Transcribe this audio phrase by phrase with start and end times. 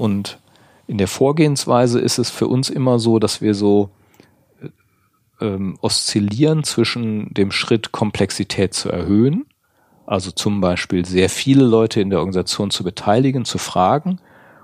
[0.00, 0.38] Und
[0.86, 3.90] in der Vorgehensweise ist es für uns immer so, dass wir so
[4.62, 9.44] äh, ähm, oszillieren zwischen dem Schritt, Komplexität zu erhöhen,
[10.06, 14.20] also zum Beispiel sehr viele Leute in der Organisation zu beteiligen, zu fragen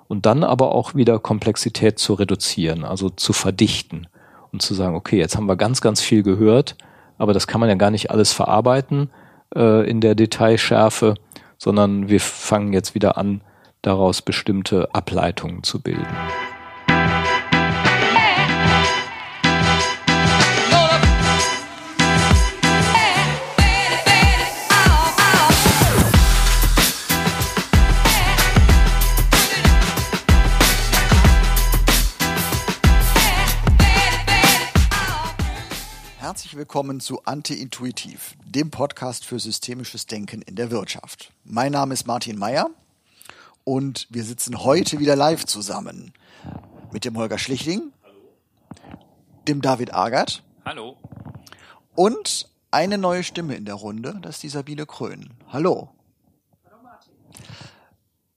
[0.09, 4.09] und dann aber auch wieder Komplexität zu reduzieren, also zu verdichten
[4.53, 6.79] und zu sagen, okay, jetzt haben wir ganz, ganz viel gehört,
[7.19, 9.11] aber das kann man ja gar nicht alles verarbeiten
[9.55, 11.13] äh, in der Detailschärfe,
[11.59, 13.43] sondern wir fangen jetzt wieder an,
[13.87, 16.05] daraus bestimmte Ableitungen zu bilden.
[36.19, 41.33] Herzlich willkommen zu Anti-Intuitiv, dem Podcast für systemisches Denken in der Wirtschaft.
[41.45, 42.69] Mein Name ist Martin Meyer
[43.67, 46.13] und wir sitzen heute wieder live zusammen
[46.93, 48.95] mit dem Holger Schlichting, Hallo.
[49.49, 50.97] dem David Agert Hallo.
[51.97, 55.31] und eine neue Stimme in der Runde, das ist die Sabine Krön.
[55.53, 55.91] Hallo.
[56.65, 57.13] Hallo Martin.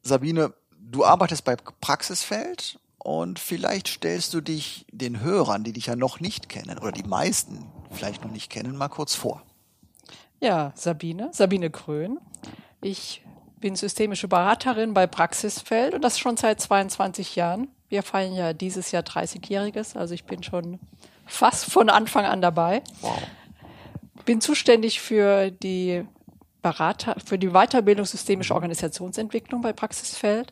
[0.02, 5.96] Sabine, du arbeitest bei Praxisfeld und vielleicht stellst du dich den Hörern, die dich ja
[5.96, 9.44] noch nicht kennen oder die meisten vielleicht noch nicht kennen, mal kurz vor.
[10.42, 12.18] Ja, Sabine, Sabine Krön.
[12.82, 13.22] Ich
[13.60, 17.68] bin systemische Beraterin bei Praxisfeld und das schon seit 22 Jahren.
[17.90, 20.80] Wir feiern ja dieses Jahr 30-jähriges, also ich bin schon
[21.26, 22.82] fast von Anfang an dabei.
[23.02, 23.18] Wow.
[24.26, 26.06] Bin zuständig für die
[26.62, 30.52] Berater, für die Weiterbildung systemische Organisationsentwicklung bei Praxisfeld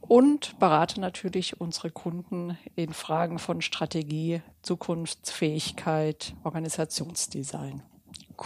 [0.00, 7.82] und berate natürlich unsere Kunden in Fragen von Strategie, Zukunftsfähigkeit, Organisationsdesign.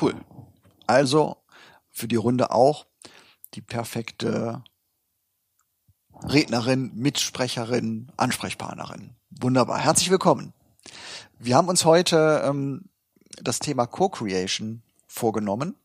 [0.00, 0.14] Cool.
[0.86, 1.36] Also
[1.90, 2.86] für die Runde auch
[3.54, 4.62] die perfekte
[6.22, 9.16] Rednerin, Mitsprecherin, Ansprechpartnerin.
[9.30, 9.78] Wunderbar.
[9.78, 10.52] Herzlich willkommen.
[11.38, 12.90] Wir haben uns heute ähm,
[13.42, 15.76] das Thema Co-Creation vorgenommen.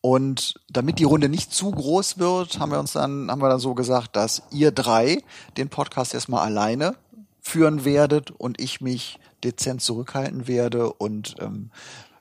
[0.00, 3.58] Und damit die Runde nicht zu groß wird, haben wir uns dann, haben wir dann
[3.58, 5.22] so gesagt, dass ihr drei
[5.56, 6.96] den Podcast erstmal alleine
[7.40, 11.70] führen werdet und ich mich dezent zurückhalten werde und ähm,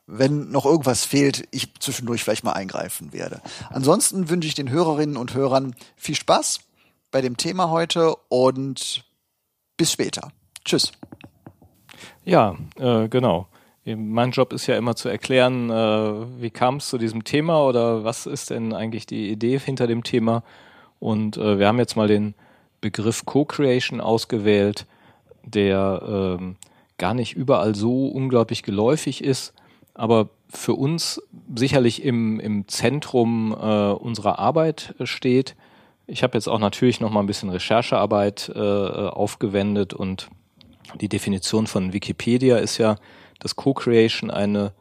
[0.05, 3.41] wenn noch irgendwas fehlt, ich zwischendurch vielleicht mal eingreifen werde.
[3.69, 6.59] Ansonsten wünsche ich den Hörerinnen und Hörern viel Spaß
[7.11, 9.05] bei dem Thema heute und
[9.77, 10.31] bis später.
[10.65, 10.91] Tschüss.
[12.25, 13.47] Ja, äh, genau.
[13.85, 18.05] Mein Job ist ja immer zu erklären, äh, wie kam es zu diesem Thema oder
[18.05, 20.43] was ist denn eigentlich die Idee hinter dem Thema.
[20.99, 22.33] Und äh, wir haben jetzt mal den
[22.79, 24.85] Begriff Co-Creation ausgewählt,
[25.43, 26.53] der äh,
[26.97, 29.53] gar nicht überall so unglaublich geläufig ist
[29.93, 31.21] aber für uns
[31.55, 35.55] sicherlich im, im Zentrum äh, unserer Arbeit steht.
[36.05, 40.29] Ich habe jetzt auch natürlich noch mal ein bisschen Recherchearbeit äh, aufgewendet und
[40.99, 42.97] die Definition von Wikipedia ist ja,
[43.39, 44.73] dass Co-Creation eine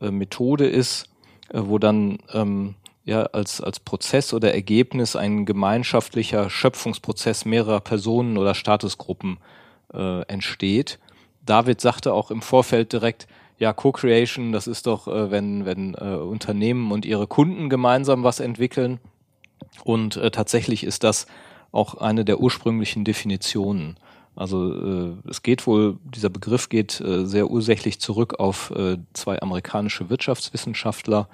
[0.00, 1.08] äh, Methode ist,
[1.52, 8.38] äh, wo dann ähm, ja als als Prozess oder Ergebnis ein gemeinschaftlicher Schöpfungsprozess mehrerer Personen
[8.38, 9.38] oder Statusgruppen
[9.92, 10.98] äh, entsteht.
[11.44, 13.26] David sagte auch im Vorfeld direkt,
[13.60, 18.40] ja, Co-Creation, das ist doch, äh, wenn, wenn äh, Unternehmen und ihre Kunden gemeinsam was
[18.40, 18.98] entwickeln.
[19.84, 21.26] Und äh, tatsächlich ist das
[21.70, 23.98] auch eine der ursprünglichen Definitionen.
[24.34, 29.40] Also äh, es geht wohl, dieser Begriff geht äh, sehr ursächlich zurück auf äh, zwei
[29.42, 31.28] amerikanische Wirtschaftswissenschaftler,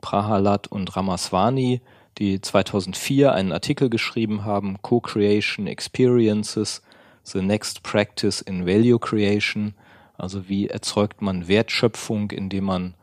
[0.00, 1.80] Prahalat und Ramaswamy,
[2.18, 6.82] die 2004 einen Artikel geschrieben haben, Co-Creation Experiences,
[7.24, 9.74] The Next Practice in Value Creation.
[10.16, 12.94] Also wie erzeugt man Wertschöpfung, indem man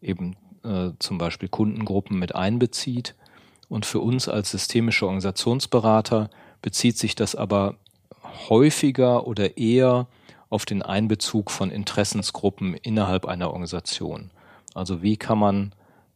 [0.00, 3.14] eben äh, zum Beispiel Kundengruppen mit einbezieht.
[3.68, 6.30] Und für uns als systemische Organisationsberater
[6.62, 7.76] bezieht sich das aber
[8.48, 10.06] häufiger oder eher
[10.48, 14.30] auf den Einbezug von Interessensgruppen innerhalb einer Organisation.
[14.74, 15.72] Also wie kann man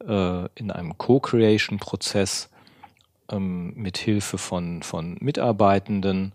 [0.06, 2.50] äh, in einem Co-Creation-Prozess
[3.30, 6.32] ähm, mit Hilfe von, von Mitarbeitenden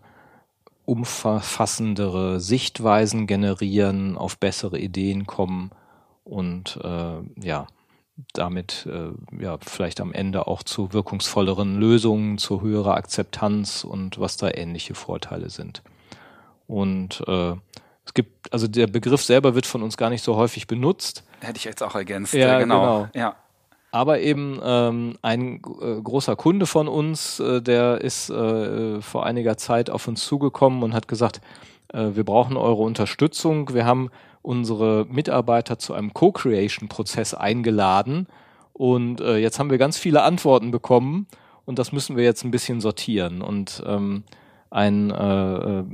[0.90, 5.70] umfassendere Sichtweisen generieren, auf bessere Ideen kommen
[6.24, 7.68] und äh, ja,
[8.32, 14.36] damit äh, ja vielleicht am Ende auch zu wirkungsvolleren Lösungen, zu höherer Akzeptanz und was
[14.36, 15.84] da ähnliche Vorteile sind.
[16.66, 17.54] Und äh,
[18.04, 21.22] es gibt, also der Begriff selber wird von uns gar nicht so häufig benutzt.
[21.38, 22.34] Hätte ich jetzt auch ergänzt.
[22.34, 22.80] Ja, genau.
[22.80, 23.08] genau.
[23.14, 23.36] Ja
[23.92, 29.56] aber eben ähm, ein äh, großer Kunde von uns, äh, der ist äh, vor einiger
[29.56, 31.40] Zeit auf uns zugekommen und hat gesagt,
[31.92, 33.74] äh, wir brauchen eure Unterstützung.
[33.74, 34.10] Wir haben
[34.42, 38.26] unsere Mitarbeiter zu einem Co-Creation-Prozess eingeladen
[38.72, 41.26] und äh, jetzt haben wir ganz viele Antworten bekommen
[41.66, 43.42] und das müssen wir jetzt ein bisschen sortieren.
[43.42, 44.24] Und ähm,
[44.70, 45.84] ein äh, äh,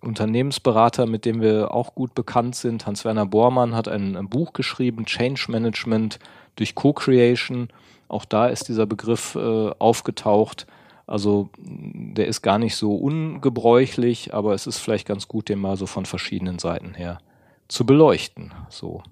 [0.00, 5.06] Unternehmensberater, mit dem wir auch gut bekannt sind, Hans-Werner Bormann, hat ein, ein, Buch geschrieben,
[5.06, 6.18] Change Management
[6.60, 7.68] durch Co-Creation.
[8.08, 10.66] Auch da ist dieser Begriff äh, aufgetaucht.
[11.06, 15.76] Also der ist gar nicht so ungebräuchlich, aber es ist vielleicht ganz gut, den mal
[15.76, 17.18] so von verschiedenen Seiten her
[17.66, 18.52] zu beleuchten.
[18.68, 19.02] So.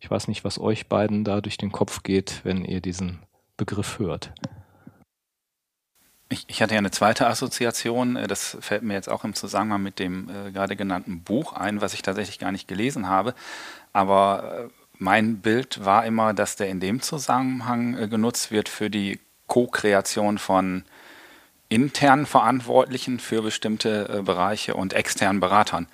[0.00, 3.20] Ich weiß nicht, was euch beiden da durch den Kopf geht, wenn ihr diesen
[3.56, 4.32] Begriff hört.
[6.28, 9.82] Ich, ich hatte ja eine zweite Assoziation, äh, das fällt mir jetzt auch im Zusammenhang
[9.82, 13.34] mit dem äh, gerade genannten Buch ein, was ich tatsächlich gar nicht gelesen habe.
[13.92, 18.90] Aber äh, mein Bild war immer, dass der in dem Zusammenhang äh, genutzt wird für
[18.90, 20.84] die Co-Kreation von
[21.68, 25.86] internen Verantwortlichen für bestimmte äh, Bereiche und externen Beratern.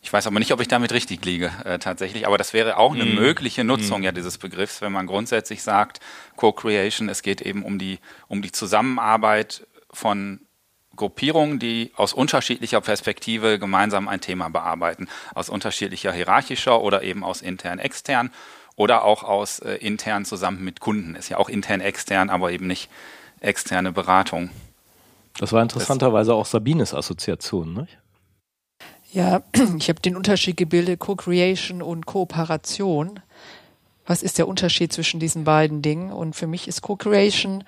[0.00, 2.92] Ich weiß aber nicht, ob ich damit richtig liege äh, tatsächlich, aber das wäre auch
[2.94, 3.14] eine mm.
[3.14, 4.04] mögliche Nutzung mm.
[4.04, 6.00] ja dieses Begriffs, wenn man grundsätzlich sagt,
[6.36, 10.40] Co-Creation, es geht eben um die, um die Zusammenarbeit von
[10.96, 17.42] Gruppierungen, die aus unterschiedlicher Perspektive gemeinsam ein Thema bearbeiten, aus unterschiedlicher hierarchischer oder eben aus
[17.42, 18.30] intern extern
[18.76, 21.14] oder auch aus äh, intern zusammen mit Kunden.
[21.14, 22.90] Ist ja auch intern extern, aber eben nicht
[23.40, 24.50] externe Beratung.
[25.38, 27.98] Das war interessanterweise auch Sabines Assoziation, nicht?
[29.12, 29.42] Ja,
[29.78, 33.20] ich habe den Unterschied gebildet, Co-Creation und Kooperation.
[34.06, 36.12] Was ist der Unterschied zwischen diesen beiden Dingen?
[36.12, 37.64] Und für mich ist Co-Creation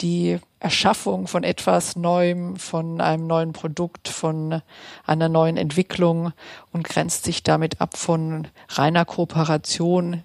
[0.00, 4.62] die Erschaffung von etwas Neuem, von einem neuen Produkt, von
[5.04, 6.32] einer neuen Entwicklung
[6.72, 10.22] und grenzt sich damit ab von reiner Kooperation,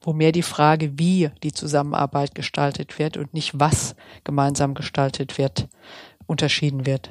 [0.00, 5.68] wo mehr die Frage, wie die Zusammenarbeit gestaltet wird und nicht was gemeinsam gestaltet wird,
[6.26, 7.10] unterschieden wird.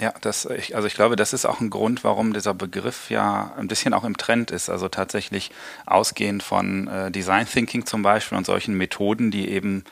[0.00, 3.52] Ja, das, ich, also ich glaube, das ist auch ein Grund, warum dieser Begriff ja
[3.56, 4.68] ein bisschen auch im Trend ist.
[4.68, 5.50] Also tatsächlich
[5.86, 9.84] ausgehend von äh, Design Thinking zum Beispiel und solchen Methoden, die eben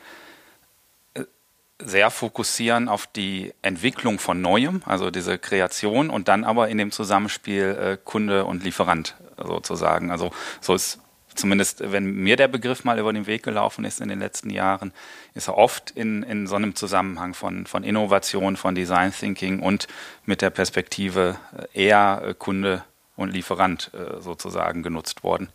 [1.85, 6.91] sehr fokussieren auf die Entwicklung von Neuem, also diese Kreation und dann aber in dem
[6.91, 10.11] Zusammenspiel äh, Kunde und Lieferant sozusagen.
[10.11, 10.99] Also so ist
[11.35, 14.91] zumindest wenn mir der Begriff mal über den Weg gelaufen ist in den letzten Jahren,
[15.33, 19.87] ist er oft in, in so einem Zusammenhang von, von Innovation, von Design Thinking und
[20.25, 21.37] mit der Perspektive
[21.73, 22.83] äh, eher äh, Kunde
[23.15, 25.49] und Lieferant äh, sozusagen genutzt worden.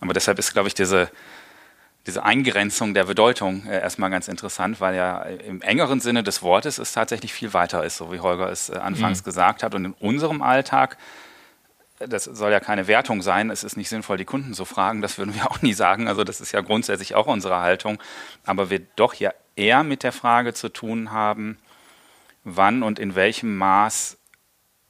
[0.00, 1.10] Aber deshalb ist, glaube ich, diese,
[2.06, 6.92] diese Eingrenzung der Bedeutung erstmal ganz interessant, weil ja im engeren Sinne des Wortes es
[6.92, 9.24] tatsächlich viel weiter ist, so wie Holger es anfangs mhm.
[9.24, 9.74] gesagt hat.
[9.74, 10.98] Und in unserem Alltag
[11.98, 15.18] das soll ja keine Wertung sein, es ist nicht sinnvoll, die Kunden zu fragen, das
[15.18, 16.08] würden wir auch nie sagen.
[16.08, 17.98] Also das ist ja grundsätzlich auch unsere Haltung.
[18.44, 21.58] Aber wir doch ja eher mit der Frage zu tun haben,
[22.42, 24.18] wann und in welchem Maß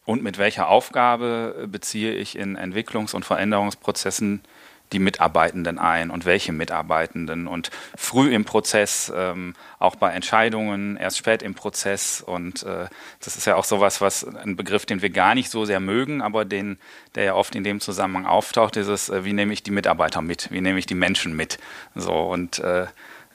[0.04, 4.42] und mit welcher Aufgabe beziehe ich in Entwicklungs- und Veränderungsprozessen
[4.92, 7.46] die Mitarbeitenden ein und welche Mitarbeitenden.
[7.46, 12.20] Und früh im Prozess, ähm, auch bei Entscheidungen, erst spät im Prozess.
[12.20, 12.86] Und äh,
[13.20, 16.22] das ist ja auch sowas, was ein Begriff, den wir gar nicht so sehr mögen,
[16.22, 16.78] aber den,
[17.14, 20.22] der ja oft in dem Zusammenhang auftaucht, ist es, äh, wie nehme ich die Mitarbeiter
[20.22, 21.58] mit, wie nehme ich die Menschen mit,
[21.94, 22.86] so und äh,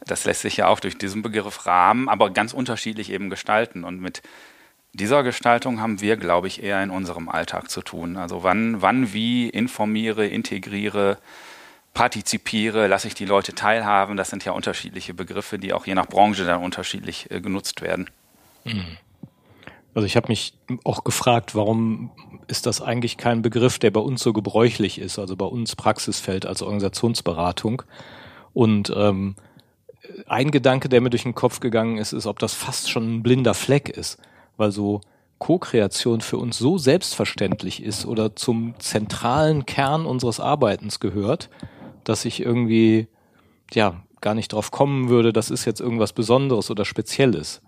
[0.06, 3.84] das lässt sich ja auch durch diesen Begriff Rahmen, aber ganz unterschiedlich eben gestalten.
[3.84, 4.22] Und mit
[4.94, 8.18] dieser Gestaltung haben wir, glaube ich, eher in unserem Alltag zu tun.
[8.18, 11.18] Also wann, wann, wie informiere, integriere,
[11.94, 14.18] partizipiere, lasse ich die Leute teilhaben.
[14.18, 18.10] Das sind ja unterschiedliche Begriffe, die auch je nach Branche dann unterschiedlich äh, genutzt werden.
[18.64, 18.98] Mhm.
[19.94, 20.54] Also ich habe mich
[20.84, 22.12] auch gefragt, warum
[22.48, 26.46] ist das eigentlich kein Begriff, der bei uns so gebräuchlich ist, also bei uns Praxisfeld
[26.46, 27.84] als Organisationsberatung.
[28.54, 29.36] Und ähm,
[30.28, 33.24] ein Gedanke, der mir durch den Kopf gegangen ist, ist, ob das fast schon ein
[33.24, 34.20] blinder Fleck ist
[34.60, 35.02] weil so
[35.40, 41.50] Co-Kreation für uns so selbstverständlich ist oder zum zentralen Kern unseres Arbeitens gehört,
[42.04, 43.08] dass ich irgendwie
[43.74, 47.62] ja gar nicht drauf kommen würde, das ist jetzt irgendwas Besonderes oder Spezielles.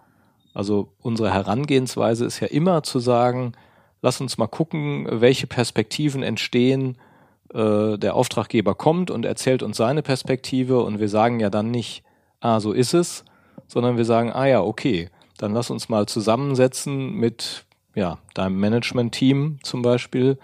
[0.54, 3.54] Also unsere Herangehensweise ist ja immer zu sagen,
[4.02, 6.98] lass uns mal gucken, welche Perspektiven entstehen.
[7.54, 12.04] Äh, der Auftraggeber kommt und erzählt uns seine Perspektive und wir sagen ja dann nicht,
[12.42, 13.24] ah, so ist es,
[13.68, 15.10] sondern wir sagen, ah ja, okay,
[15.42, 20.38] dann lass uns mal zusammensetzen mit ja, deinem Management-Team zum Beispiel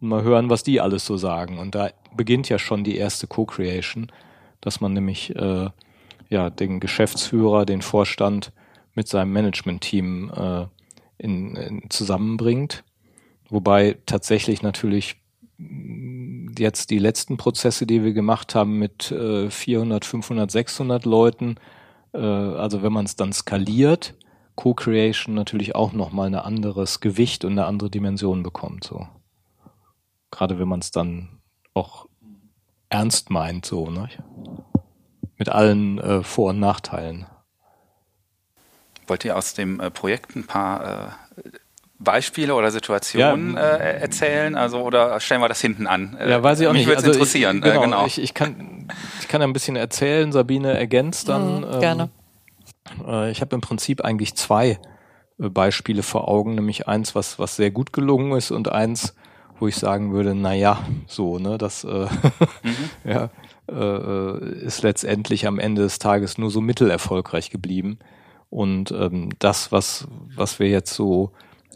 [0.00, 1.58] und mal hören, was die alles so sagen.
[1.58, 4.12] Und da beginnt ja schon die erste Co-Creation,
[4.60, 5.68] dass man nämlich äh,
[6.30, 8.52] ja, den Geschäftsführer, den Vorstand
[8.94, 10.66] mit seinem Management-Team äh,
[11.18, 12.84] in, in zusammenbringt.
[13.50, 15.16] Wobei tatsächlich natürlich
[16.58, 21.56] jetzt die letzten Prozesse, die wir gemacht haben mit äh, 400, 500, 600 Leuten,
[22.12, 24.14] äh, also wenn man es dann skaliert,
[24.56, 28.84] Co-Creation natürlich auch nochmal ein anderes Gewicht und eine andere Dimension bekommt.
[28.84, 29.06] So.
[30.30, 31.40] Gerade wenn man es dann
[31.74, 32.06] auch
[32.88, 34.08] ernst meint, so, ne?
[35.36, 37.26] Mit allen äh, Vor- und Nachteilen.
[39.08, 41.40] Wollt ihr aus dem äh, Projekt ein paar äh,
[41.98, 43.76] Beispiele oder Situationen ja.
[43.76, 44.54] äh, erzählen?
[44.54, 46.16] Also oder stellen wir das hinten an?
[46.20, 46.88] Ja, weiß ich auch Mich nicht.
[46.88, 47.56] Mich also interessieren.
[47.56, 48.06] Ich, genau, äh, genau.
[48.06, 48.88] Ich, ich, kann,
[49.20, 50.30] ich kann ein bisschen erzählen.
[50.30, 51.62] Sabine ergänzt dann.
[51.62, 52.02] Mhm, gerne.
[52.04, 52.23] Ähm, äh,
[53.30, 54.78] ich habe im Prinzip eigentlich zwei
[55.38, 59.14] äh, Beispiele vor Augen, nämlich eins, was was sehr gut gelungen ist und eins,
[59.58, 62.06] wo ich sagen würde, na ja, so, ne, das äh,
[62.62, 62.90] mhm.
[63.04, 63.30] ja,
[63.70, 67.98] äh, ist letztendlich am Ende des Tages nur so mittelerfolgreich geblieben.
[68.50, 71.32] Und ähm, das, was, was wir jetzt so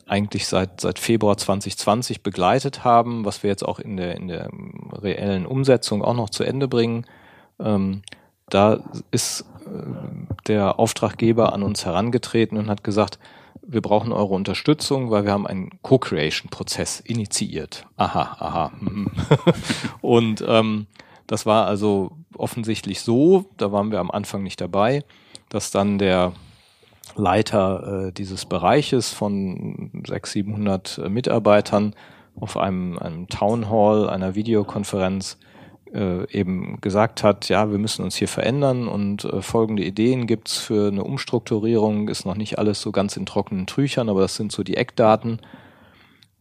[0.07, 4.49] eigentlich seit, seit Februar 2020 begleitet haben, was wir jetzt auch in der, in der
[4.93, 7.05] reellen Umsetzung auch noch zu Ende bringen,
[7.59, 8.03] ähm,
[8.50, 9.71] da ist äh,
[10.47, 13.19] der Auftraggeber an uns herangetreten und hat gesagt,
[13.62, 17.87] wir brauchen eure Unterstützung, weil wir haben einen Co-Creation-Prozess initiiert.
[17.97, 18.73] Aha, aha.
[18.81, 19.11] Mhm.
[20.00, 20.87] und ähm,
[21.26, 25.05] das war also offensichtlich so, da waren wir am Anfang nicht dabei,
[25.50, 26.33] dass dann der
[27.17, 31.95] Leiter äh, dieses Bereiches von 600, 700 äh, Mitarbeitern
[32.40, 35.38] auf einem, einem Town Hall, einer Videokonferenz
[35.95, 40.59] äh, eben gesagt hat, ja, wir müssen uns hier verändern und äh, folgende Ideen gibt's
[40.59, 44.52] für eine Umstrukturierung, ist noch nicht alles so ganz in trockenen Tüchern, aber das sind
[44.52, 45.40] so die Eckdaten.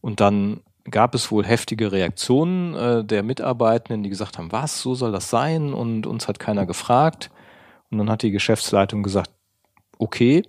[0.01, 4.95] Und dann gab es wohl heftige Reaktionen äh, der Mitarbeitenden, die gesagt haben, was, so
[4.95, 5.73] soll das sein?
[5.73, 7.29] Und uns hat keiner gefragt.
[7.89, 9.31] Und dann hat die Geschäftsleitung gesagt,
[9.97, 10.43] okay,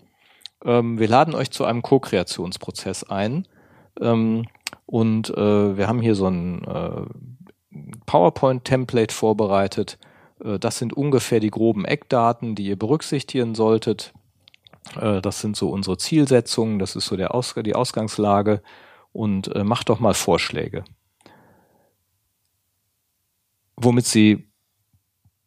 [0.65, 3.47] ähm, wir laden euch zu einem Co-Kreationsprozess ein.
[4.01, 4.45] Ähm,
[4.87, 7.03] und äh, wir haben hier so ein äh,
[8.07, 9.99] PowerPoint-Template vorbereitet.
[10.43, 14.13] Äh, das sind ungefähr die groben Eckdaten, die ihr berücksichtigen solltet.
[15.01, 18.63] Äh, das sind so unsere Zielsetzungen, das ist so Aus die Ausgangslage.
[19.13, 20.85] Und äh, macht doch mal Vorschläge.
[23.77, 24.49] Womit sie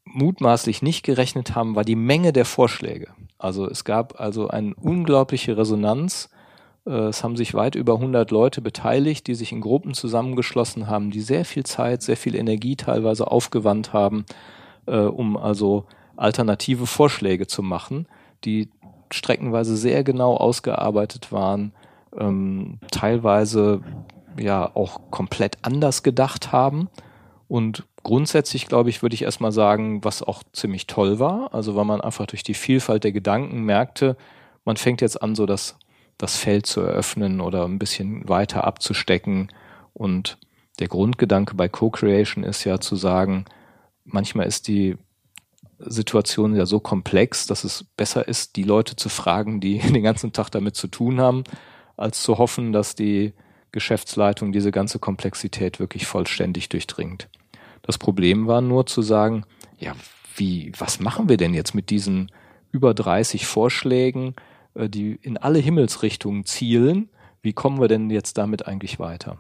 [0.04, 3.14] mutmaßlich nicht gerechnet haben, war die Menge der Vorschläge.
[3.38, 6.30] Also es gab also eine unglaubliche Resonanz.
[6.86, 11.12] Äh, es haben sich weit über 100 Leute beteiligt, die sich in Gruppen zusammengeschlossen haben,
[11.12, 14.26] die sehr viel Zeit, sehr viel Energie teilweise aufgewandt haben,
[14.86, 15.86] äh, um also
[16.18, 18.08] alternative Vorschläge zu machen,
[18.44, 18.70] die
[19.12, 21.74] streckenweise sehr genau ausgearbeitet waren,
[22.18, 23.82] ähm, teilweise
[24.40, 26.90] ja auch komplett anders gedacht haben
[27.52, 31.54] und grundsätzlich, glaube ich, würde ich erstmal sagen, was auch ziemlich toll war.
[31.54, 34.16] Also weil man einfach durch die Vielfalt der Gedanken merkte,
[34.64, 35.78] man fängt jetzt an, so das,
[36.22, 39.50] das Feld zu eröffnen oder ein bisschen weiter abzustecken.
[39.94, 40.38] Und
[40.80, 43.46] der Grundgedanke bei Co-Creation ist ja zu sagen,
[44.06, 44.98] manchmal ist die
[45.80, 50.32] Situation ja so komplex, dass es besser ist, die Leute zu fragen, die den ganzen
[50.32, 51.44] Tag damit zu tun haben,
[51.98, 53.34] als zu hoffen, dass die
[53.72, 57.30] Geschäftsleitung diese ganze Komplexität wirklich vollständig durchdringt.
[57.82, 59.44] Das Problem war nur zu sagen,
[59.80, 59.96] ja,
[60.36, 62.32] wie, was machen wir denn jetzt mit diesen
[62.72, 64.36] über 30 Vorschlägen,
[64.76, 67.10] die in alle Himmelsrichtungen zielen?
[67.42, 69.38] Wie kommen wir denn jetzt damit eigentlich weiter?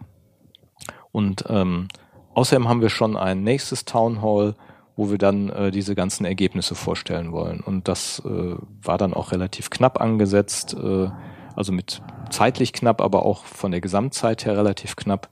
[1.11, 1.87] Und ähm,
[2.33, 4.55] außerdem haben wir schon ein nächstes Town Hall,
[4.95, 7.61] wo wir dann äh, diese ganzen Ergebnisse vorstellen wollen.
[7.61, 11.09] Und das äh, war dann auch relativ knapp angesetzt, äh,
[11.55, 15.29] also mit zeitlich knapp, aber auch von der Gesamtzeit her relativ knapp,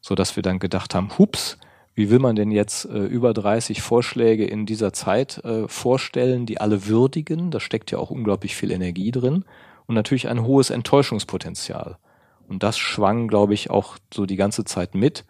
[0.00, 1.58] so dass wir dann gedacht haben, hups,
[1.94, 6.60] wie will man denn jetzt äh, über 30 Vorschläge in dieser Zeit äh, vorstellen, die
[6.60, 7.50] alle würdigen?
[7.50, 9.44] Da steckt ja auch unglaublich viel Energie drin
[9.86, 11.98] und natürlich ein hohes Enttäuschungspotenzial.
[12.48, 15.24] Und das schwang, glaube ich, auch so die ganze Zeit mit,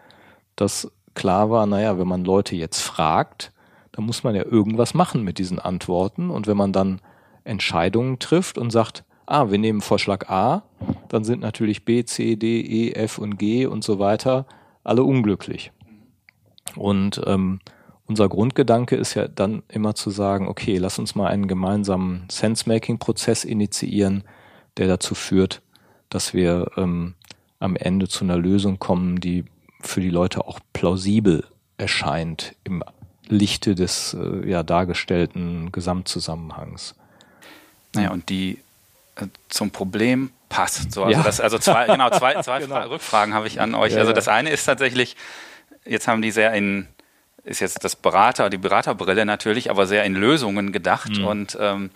[0.57, 3.52] dass klar war, naja, wenn man Leute jetzt fragt,
[3.92, 6.31] dann muss man ja irgendwas machen mit diesen Antworten.
[6.31, 7.00] Und wenn man dann
[7.45, 10.62] Entscheidungen trifft und sagt, ah, wir nehmen Vorschlag A,
[11.09, 14.47] dann sind natürlich B, C, D, E, F und G und so weiter
[14.85, 15.73] alle unglücklich.
[16.76, 17.61] Und ähm,
[18.07, 23.45] unser Grundgedanke ist ja dann immer zu sagen, okay, lass uns mal einen gemeinsamen Sense-Making-Prozess
[23.45, 24.25] initiieren,
[24.76, 25.62] der dazu führt,
[26.09, 27.14] dass wir ähm,
[27.59, 29.45] am Ende zu einer Lösung kommen, die
[29.81, 31.45] für die Leute auch plausibel
[31.76, 32.83] erscheint im
[33.28, 36.95] Lichte des äh, ja dargestellten Gesamtzusammenhangs.
[37.95, 38.59] Naja, und die
[39.16, 40.92] äh, zum Problem passt.
[40.92, 41.25] So, also, ja.
[41.25, 42.81] das, also zwei, genau, zwei, zwei genau.
[42.88, 43.95] Rückfragen habe ich an euch.
[43.95, 45.16] Ja, also das eine ist tatsächlich,
[45.85, 46.89] jetzt haben die sehr in,
[47.45, 51.27] ist jetzt das Berater, die Beraterbrille natürlich, aber sehr in Lösungen gedacht mhm.
[51.27, 51.91] und ähm,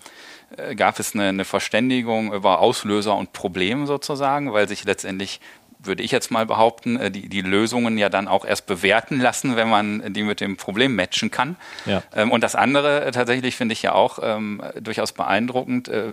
[0.56, 5.40] äh, gab es eine, eine Verständigung über Auslöser und Problem sozusagen, weil sich letztendlich
[5.78, 9.56] würde ich jetzt mal behaupten, äh, die, die Lösungen ja dann auch erst bewerten lassen,
[9.56, 11.56] wenn man die mit dem Problem matchen kann.
[11.84, 12.02] Ja.
[12.14, 16.12] Ähm, und das andere äh, tatsächlich finde ich ja auch ähm, durchaus beeindruckend, äh,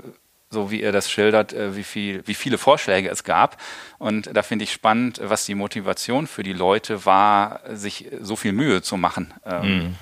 [0.54, 3.58] so wie ihr das schildert, äh, wie, viel, wie viele Vorschläge es gab.
[3.98, 8.54] Und da finde ich spannend, was die Motivation für die Leute war, sich so viel
[8.54, 9.34] Mühe zu machen.
[9.46, 9.96] Ähm, mhm.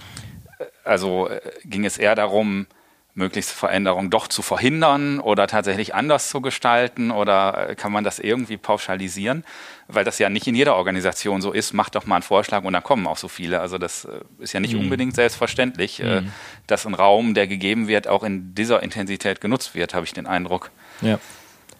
[0.83, 2.67] Also äh, ging es eher darum,
[3.13, 8.19] möglichst Veränderungen doch zu verhindern oder tatsächlich anders zu gestalten oder äh, kann man das
[8.19, 9.43] irgendwie pauschalisieren?
[9.87, 12.73] Weil das ja nicht in jeder Organisation so ist, macht doch mal einen Vorschlag und
[12.73, 13.59] dann kommen auch so viele.
[13.59, 14.81] Also das äh, ist ja nicht mhm.
[14.81, 16.31] unbedingt selbstverständlich, äh, mhm.
[16.67, 20.27] dass ein Raum, der gegeben wird, auch in dieser Intensität genutzt wird, habe ich den
[20.27, 20.71] Eindruck.
[21.01, 21.19] Ja.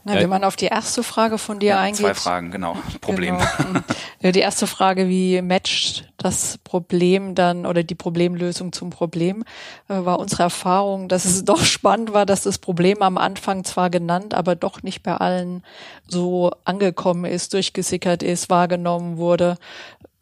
[0.03, 2.01] Na, wenn man auf die erste Frage von dir ja, eingeht.
[2.01, 2.75] Zwei Fragen, genau.
[3.01, 3.37] Problem.
[3.57, 4.31] Genau.
[4.31, 9.43] Die erste Frage, wie matcht das Problem dann oder die Problemlösung zum Problem,
[9.89, 13.89] äh, war unsere Erfahrung, dass es doch spannend war, dass das Problem am Anfang zwar
[13.89, 15.63] genannt, aber doch nicht bei allen
[16.07, 19.57] so angekommen ist, durchgesickert ist, wahrgenommen wurde.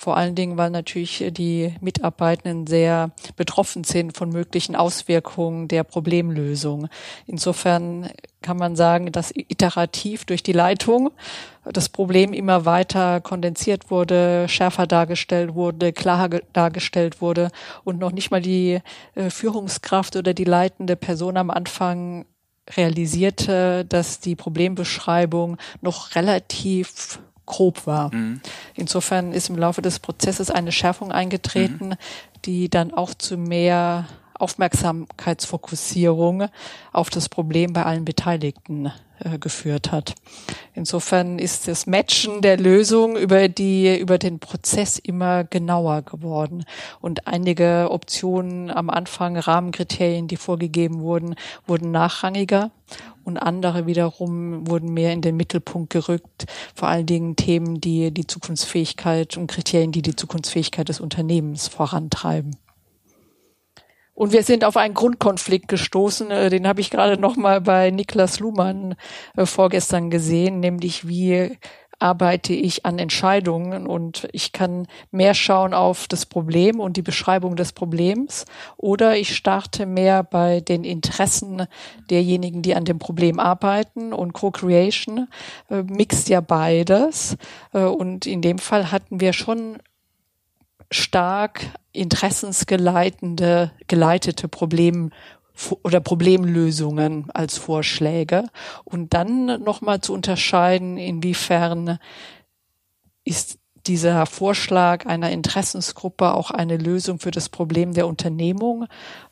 [0.02, 6.88] Vor allen Dingen, weil natürlich die Mitarbeitenden sehr betroffen sind von möglichen Auswirkungen der Problemlösung.
[7.28, 8.10] Insofern
[8.42, 11.12] kann man sagen, dass iterativ durch die Leitung
[11.66, 17.52] das Problem immer weiter kondensiert wurde, schärfer dargestellt wurde, klarer dargestellt wurde
[17.84, 18.80] und noch nicht mal die
[19.16, 22.26] äh, Führungskraft oder die leitende Person am Anfang
[22.78, 28.16] realisierte, dass die Problembeschreibung noch relativ grob war.
[28.16, 28.40] Mhm.
[28.76, 31.96] Insofern ist im Laufe des Prozesses eine Schärfung eingetreten, mhm.
[32.46, 36.46] die dann auch zu mehr Aufmerksamkeitsfokussierung
[36.94, 40.16] auf das Problem bei allen Beteiligten äh, geführt hat.
[40.74, 46.64] Insofern ist das Matchen der Lösung über die, über den Prozess immer genauer geworden.
[47.02, 51.36] Und einige Optionen am Anfang, Rahmenkriterien, die vorgegeben wurden,
[51.68, 52.72] wurden nachrangiger
[53.24, 56.46] und andere wiederum wurden mehr in den Mittelpunkt gerückt.
[56.74, 62.56] Vor allen Dingen Themen, die die Zukunftsfähigkeit und Kriterien, die die Zukunftsfähigkeit des Unternehmens vorantreiben.
[64.20, 67.90] Und wir sind auf einen Grundkonflikt gestoßen, äh, den habe ich gerade noch mal bei
[67.90, 68.96] Niklas Luhmann
[69.38, 71.58] äh, vorgestern gesehen, nämlich wie
[72.00, 73.88] arbeite ich an Entscheidungen?
[73.88, 78.44] Und ich kann mehr schauen auf das Problem und die Beschreibung des Problems
[78.76, 81.68] oder ich starte mehr bei den Interessen
[82.10, 84.12] derjenigen, die an dem Problem arbeiten.
[84.12, 85.30] Und Co-Creation
[85.70, 87.38] äh, mixt ja beides.
[87.74, 89.78] Äh, und in dem Fall hatten wir schon
[90.92, 95.12] stark interessensgeleitende, geleitete Problem
[95.84, 98.46] oder Problemlösungen als Vorschläge.
[98.86, 102.00] Und dann nochmal zu unterscheiden, inwiefern
[103.26, 108.86] ist dieser Vorschlag einer Interessensgruppe auch eine Lösung für das Problem der Unternehmung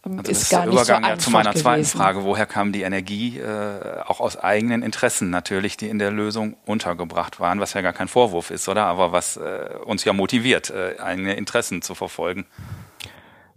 [0.06, 1.98] ähm, also ist das gar ist der Übergang nicht so ja zu meiner zweiten gewesen.
[1.98, 6.58] Frage, woher kam die Energie äh, auch aus eigenen Interessen natürlich, die in der Lösung
[6.66, 8.86] untergebracht waren, was ja gar kein Vorwurf ist, oder?
[8.86, 12.46] Aber was äh, uns ja motiviert, äh, eigene Interessen zu verfolgen.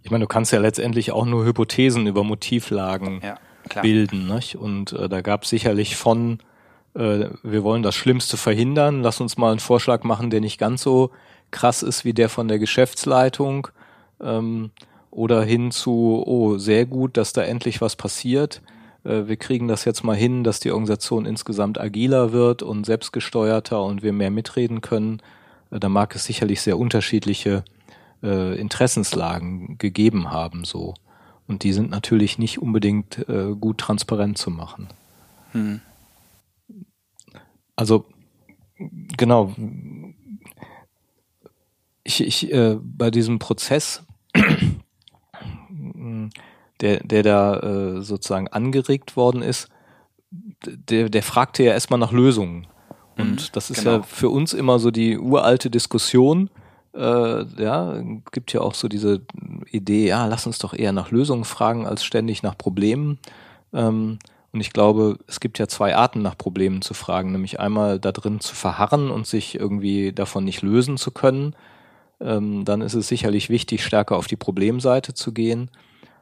[0.03, 4.55] Ich meine, du kannst ja letztendlich auch nur Hypothesen über Motivlagen ja, bilden, nicht?
[4.55, 6.39] Und äh, da gab es sicherlich von
[6.93, 10.81] äh, wir wollen das Schlimmste verhindern, lass uns mal einen Vorschlag machen, der nicht ganz
[10.81, 11.11] so
[11.51, 13.67] krass ist wie der von der Geschäftsleitung.
[14.21, 14.71] Ähm,
[15.11, 18.61] oder hin zu, oh, sehr gut, dass da endlich was passiert.
[19.03, 23.83] Äh, wir kriegen das jetzt mal hin, dass die Organisation insgesamt agiler wird und selbstgesteuerter
[23.83, 25.21] und wir mehr mitreden können.
[25.69, 27.63] Äh, da mag es sicherlich sehr unterschiedliche
[28.23, 30.93] äh, Interessenslagen gegeben haben, so.
[31.47, 34.87] Und die sind natürlich nicht unbedingt äh, gut transparent zu machen.
[35.51, 35.81] Hm.
[37.75, 38.05] Also
[39.17, 39.53] genau.
[42.03, 44.03] Ich, ich äh, bei diesem Prozess,
[46.81, 49.69] der, der da äh, sozusagen angeregt worden ist,
[50.65, 52.67] der, der fragte ja erstmal nach Lösungen.
[53.17, 53.97] Und mhm, das ist genau.
[53.97, 56.49] ja für uns immer so die uralte Diskussion.
[56.93, 59.21] Äh, ja, gibt ja auch so diese
[59.69, 63.19] Idee, ja, lass uns doch eher nach Lösungen fragen, als ständig nach Problemen.
[63.73, 64.19] Ähm,
[64.53, 68.11] und ich glaube, es gibt ja zwei Arten, nach Problemen zu fragen, nämlich einmal da
[68.11, 71.55] drin zu verharren und sich irgendwie davon nicht lösen zu können.
[72.19, 75.69] Ähm, dann ist es sicherlich wichtig, stärker auf die Problemseite zu gehen.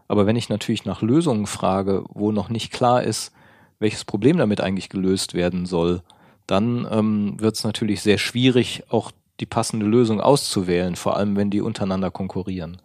[0.07, 3.31] Aber wenn ich natürlich nach Lösungen frage, wo noch nicht klar ist,
[3.79, 6.01] welches Problem damit eigentlich gelöst werden soll,
[6.45, 11.49] dann ähm, wird es natürlich sehr schwierig, auch die passende Lösung auszuwählen, vor allem wenn
[11.49, 12.81] die untereinander konkurrieren.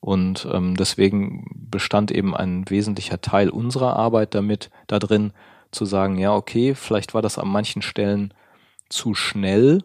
[0.00, 5.32] Und ähm, deswegen bestand eben ein wesentlicher Teil unserer Arbeit damit, da drin
[5.72, 8.32] zu sagen, ja, okay, vielleicht war das an manchen Stellen
[8.88, 9.82] zu schnell,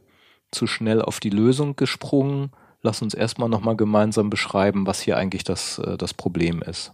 [0.51, 2.51] zu schnell auf die Lösung gesprungen.
[2.81, 6.93] Lass uns erstmal nochmal gemeinsam beschreiben, was hier eigentlich das, äh, das Problem ist.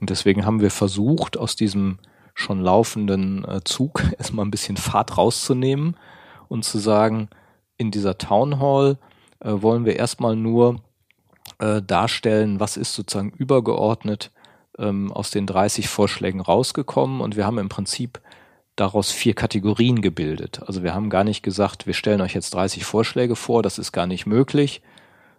[0.00, 1.98] Und deswegen haben wir versucht, aus diesem
[2.34, 5.96] schon laufenden äh, Zug erstmal ein bisschen Fahrt rauszunehmen
[6.48, 7.28] und zu sagen,
[7.76, 8.98] in dieser Town Hall
[9.40, 10.80] äh, wollen wir erstmal nur
[11.58, 14.30] äh, darstellen, was ist sozusagen übergeordnet
[14.78, 17.20] ähm, aus den 30 Vorschlägen rausgekommen.
[17.20, 18.20] Und wir haben im Prinzip
[18.76, 20.62] daraus vier Kategorien gebildet.
[20.66, 23.92] Also wir haben gar nicht gesagt, wir stellen euch jetzt 30 Vorschläge vor, das ist
[23.92, 24.82] gar nicht möglich,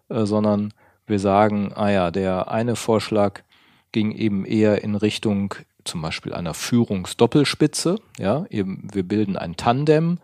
[0.10, 0.73] äh, sondern
[1.08, 3.41] wir sagen, ah ja, der eine Vorschlag
[3.91, 7.99] ging eben eher in Richtung zum Beispiel einer Führungsdoppelspitze.
[8.17, 10.17] Ja, eben wir bilden ein Tandem,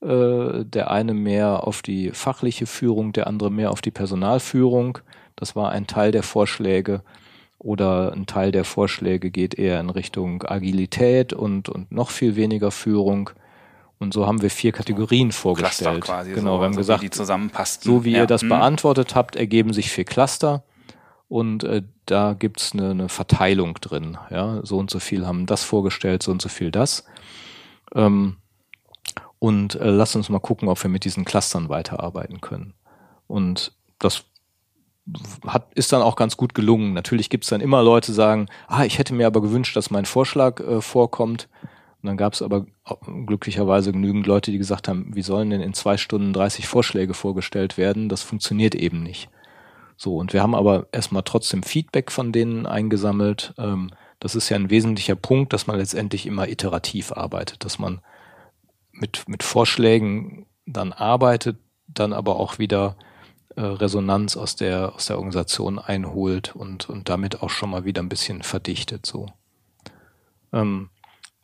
[0.00, 4.98] äh, der eine mehr auf die fachliche Führung, der andere mehr auf die Personalführung.
[5.38, 7.02] Das war ein Teil der Vorschläge.
[7.58, 12.70] Oder ein Teil der Vorschläge geht eher in Richtung Agilität und, und noch viel weniger
[12.70, 13.30] Führung.
[13.98, 16.02] Und so haben wir vier Kategorien vorgestellt.
[16.02, 17.10] Cluster quasi genau, so, wir haben so gesagt, wie
[17.80, 18.20] so wie ja.
[18.20, 18.50] ihr das hm.
[18.50, 20.62] beantwortet habt, ergeben sich vier Cluster
[21.28, 24.18] und äh, da gibt's eine, eine Verteilung drin.
[24.30, 27.04] Ja, so und so viel haben das vorgestellt, so und so viel das.
[27.94, 28.36] Ähm,
[29.38, 32.74] und äh, lasst uns mal gucken, ob wir mit diesen Clustern weiterarbeiten können.
[33.26, 34.24] Und das
[35.46, 36.92] hat, ist dann auch ganz gut gelungen.
[36.92, 40.04] Natürlich gibt's dann immer Leute, die sagen, ah, ich hätte mir aber gewünscht, dass mein
[40.04, 41.48] Vorschlag äh, vorkommt.
[42.02, 45.74] Und dann gab's aber auch glücklicherweise genügend Leute, die gesagt haben, wie sollen denn in
[45.74, 48.08] zwei Stunden 30 Vorschläge vorgestellt werden?
[48.08, 49.28] Das funktioniert eben nicht.
[49.96, 53.54] So, und wir haben aber erstmal trotzdem Feedback von denen eingesammelt.
[53.58, 53.90] Ähm,
[54.20, 58.00] das ist ja ein wesentlicher Punkt, dass man letztendlich immer iterativ arbeitet, dass man
[58.92, 61.56] mit, mit Vorschlägen dann arbeitet,
[61.88, 63.04] dann aber auch wieder äh,
[63.60, 68.08] Resonanz aus der, aus der Organisation einholt und, und damit auch schon mal wieder ein
[68.08, 69.26] bisschen verdichtet, so.
[70.52, 70.90] Ähm,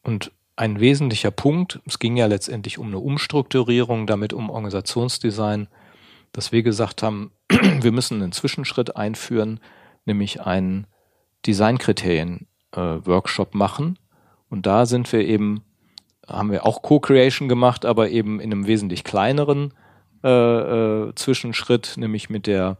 [0.03, 5.67] und ein wesentlicher Punkt, es ging ja letztendlich um eine Umstrukturierung, damit um Organisationsdesign,
[6.33, 9.61] dass wir gesagt haben, wir müssen einen Zwischenschritt einführen,
[10.05, 10.87] nämlich einen
[11.47, 13.99] Designkriterien-Workshop machen.
[14.49, 15.65] Und da sind wir eben,
[16.29, 19.75] haben wir auch Co-Creation gemacht, aber eben in einem wesentlich kleineren
[20.25, 22.77] äh, äh, Zwischenschritt, nämlich mit der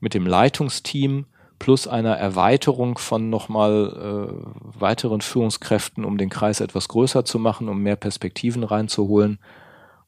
[0.00, 1.26] mit dem Leitungsteam
[1.58, 7.68] plus einer Erweiterung von nochmal äh, weiteren Führungskräften, um den Kreis etwas größer zu machen,
[7.68, 9.38] um mehr Perspektiven reinzuholen,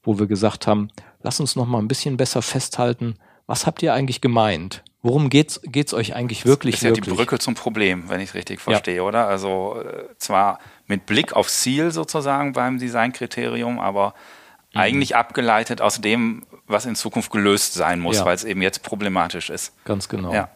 [0.01, 0.89] wo wir gesagt haben,
[1.21, 3.15] lass uns noch mal ein bisschen besser festhalten,
[3.45, 4.83] was habt ihr eigentlich gemeint?
[5.03, 7.13] Worum geht's geht's euch eigentlich wirklich Das ist ja wirklich?
[7.13, 9.27] die Brücke zum Problem, wenn ich es richtig verstehe, oder?
[9.27, 14.13] Also äh, zwar mit Blick aufs Ziel sozusagen beim Designkriterium, aber
[14.73, 14.79] Mhm.
[14.79, 18.25] eigentlich abgeleitet aus dem, was in Zukunft gelöst sein muss, Ja.
[18.25, 19.73] weil es eben jetzt problematisch ist.
[19.85, 20.33] Ganz genau.
[20.33, 20.49] Ja.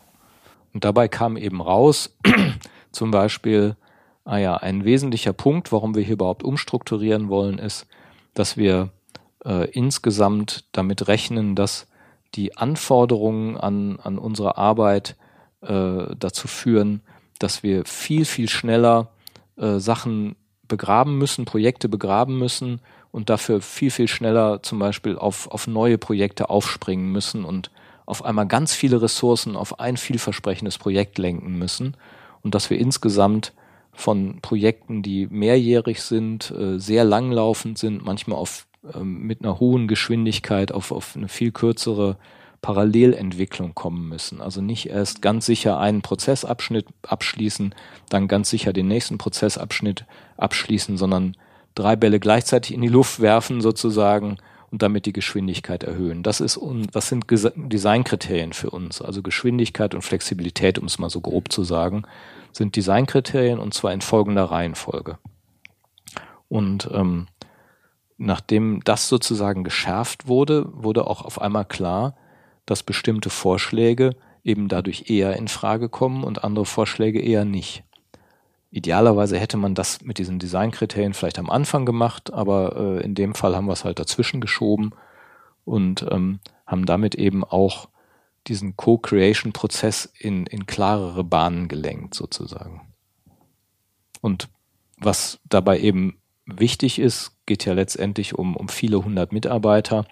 [0.74, 2.18] Und dabei kam eben raus,
[2.92, 3.78] zum Beispiel,
[4.26, 7.88] ah ja, ein wesentlicher Punkt, warum wir hier überhaupt umstrukturieren wollen, ist,
[8.34, 8.90] dass wir
[9.46, 11.88] äh, insgesamt damit rechnen, dass
[12.36, 15.16] die Anforderungen an, an unsere Arbeit
[15.62, 17.02] äh, dazu führen,
[17.40, 19.10] dass wir viel, viel schneller
[19.56, 20.36] äh, Sachen
[20.68, 22.82] begraben müssen, Projekte begraben müssen
[23.18, 27.72] und dafür viel, viel schneller zum Beispiel auf, auf neue Projekte aufspringen müssen und
[28.06, 31.98] auf einmal ganz viele Ressourcen auf ein vielversprechendes Projekt lenken müssen
[32.44, 33.54] und dass wir insgesamt
[33.92, 39.88] von Projekten, die mehrjährig sind, äh, sehr langlaufend sind, manchmal auf, ähm, mit einer hohen
[39.88, 42.18] Geschwindigkeit auf, auf eine viel kürzere
[42.62, 44.42] Parallelentwicklung kommen müssen.
[44.42, 47.74] Also nicht erst ganz sicher einen Prozessabschnitt abschließen,
[48.10, 50.06] dann ganz sicher den nächsten Prozessabschnitt
[50.38, 51.36] abschließen, sondern
[51.78, 54.38] drei Bälle gleichzeitig in die Luft werfen sozusagen
[54.72, 56.24] und damit die Geschwindigkeit erhöhen.
[56.24, 59.02] Das ist un, das sind Designkriterien für uns.
[59.02, 62.04] Also Geschwindigkeit und Flexibilität, um es mal so grob zu sagen,
[62.52, 65.18] sind Designkriterien und zwar in folgender Reihenfolge.
[66.50, 67.28] Und ähm,
[68.18, 72.16] nachdem das sozusagen geschärft wurde, wurde auch auf einmal klar,
[72.66, 77.84] dass bestimmte Vorschläge eben dadurch eher in Frage kommen und andere Vorschläge eher nicht.
[78.70, 83.34] Idealerweise hätte man das mit diesen Designkriterien vielleicht am Anfang gemacht, aber äh, in dem
[83.34, 84.92] Fall haben wir es halt dazwischen geschoben
[85.64, 87.88] und ähm, haben damit eben auch
[88.48, 92.82] diesen Co-Creation-Prozess in, in klarere Bahnen gelenkt, sozusagen.
[94.22, 94.50] Und
[94.98, 100.06] was dabei eben wichtig ist, geht ja letztendlich um, um viele hundert Mitarbeiter.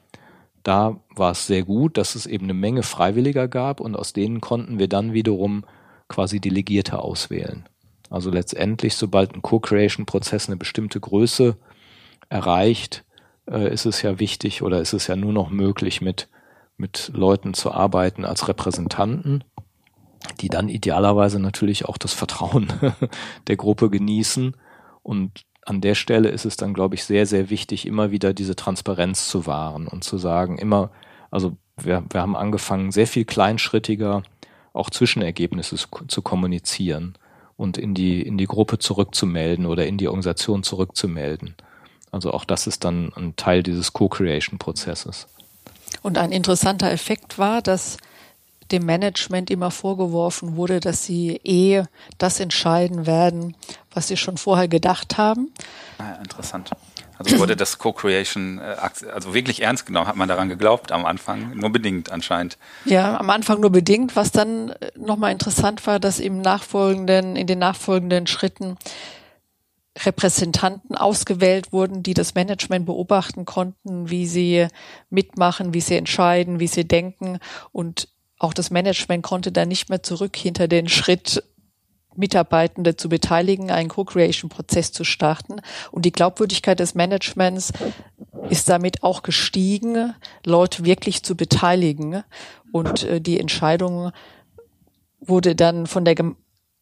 [0.64, 4.42] Da war es sehr gut, dass es eben eine Menge Freiwilliger gab und aus denen
[4.42, 5.66] konnten wir dann wiederum
[6.08, 7.68] quasi Delegierte auswählen.
[8.10, 11.58] Also letztendlich, sobald ein Co-Creation-Prozess eine bestimmte Größe
[12.30, 13.04] erreicht,
[13.50, 16.28] äh, ist es ja wichtig oder ist es ja nur noch möglich, mit,
[16.78, 19.44] mit Leuten zu arbeiten als Repräsentanten,
[20.42, 22.72] die dann idealerweise natürlich auch das Vertrauen
[23.48, 24.56] der Gruppe genießen.
[25.04, 28.56] Und an der Stelle ist es dann, glaube ich, sehr, sehr wichtig, immer wieder diese
[28.56, 30.92] Transparenz zu wahren und zu sagen, immer,
[31.32, 34.24] also wir, wir haben angefangen, sehr viel kleinschrittiger
[34.74, 37.18] auch Zwischenergebnisse zu, zu kommunizieren
[37.58, 41.56] und in die, in die Gruppe zurückzumelden oder in die Organisation zurückzumelden.
[42.12, 45.28] Also auch das ist dann ein Teil dieses Co-Creation-Prozesses.
[46.02, 47.98] Und ein interessanter Effekt war, dass
[48.72, 51.84] dem Management immer vorgeworfen wurde, dass sie eh
[52.18, 53.56] das entscheiden werden,
[53.94, 55.52] was sie schon vorher gedacht haben.
[55.98, 56.72] Ah, interessant.
[57.18, 58.76] Also wurde das Co-Creation äh,
[59.12, 62.58] also wirklich ernst genommen, hat man daran geglaubt am Anfang, nur bedingt anscheinend.
[62.86, 64.16] Ja, am Anfang nur bedingt.
[64.16, 68.78] Was dann äh, nochmal interessant war, dass im nachfolgenden, in den nachfolgenden Schritten
[69.98, 74.68] Repräsentanten ausgewählt wurden, die das Management beobachten konnten, wie sie
[75.10, 77.40] mitmachen, wie sie entscheiden, wie sie denken.
[77.72, 81.44] Und auch das Management konnte dann nicht mehr zurück hinter den Schritt
[82.18, 85.62] Mitarbeitende zu beteiligen, einen Co-Creation-Prozess zu starten.
[85.92, 87.74] Und die Glaubwürdigkeit des Managements
[88.50, 90.14] ist damit auch gestiegen,
[90.46, 92.24] Leute wirklich zu beteiligen.
[92.72, 94.12] Und äh, die Entscheidung
[95.20, 96.16] wurde dann von der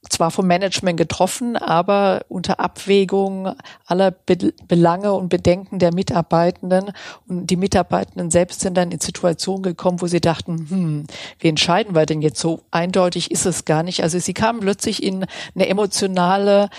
[0.10, 6.92] zwar vom Management getroffen, aber unter Abwägung aller Be Belange und Bedenken der Mitarbeitenden.
[7.28, 11.08] Und die Mitarbeitenden selbst sind dann in Situationen gekommen, wo sie dachten, hm,
[11.40, 12.40] wie entscheiden wir denn jetzt?
[12.40, 14.04] So eindeutig ist es gar nicht.
[14.04, 16.70] Also sie kamen plötzlich in eine emotionale,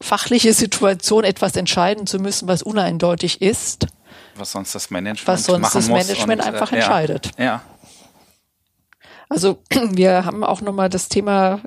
[0.00, 3.86] fachliche Situation, etwas entscheiden zu müssen, was uneindeutig ist.
[4.36, 7.30] Was sonst das Management was sonst das Management und, äh, einfach äh, entscheidet.
[7.38, 7.62] Ja.
[9.28, 11.60] Also wir haben auch nochmal das Thema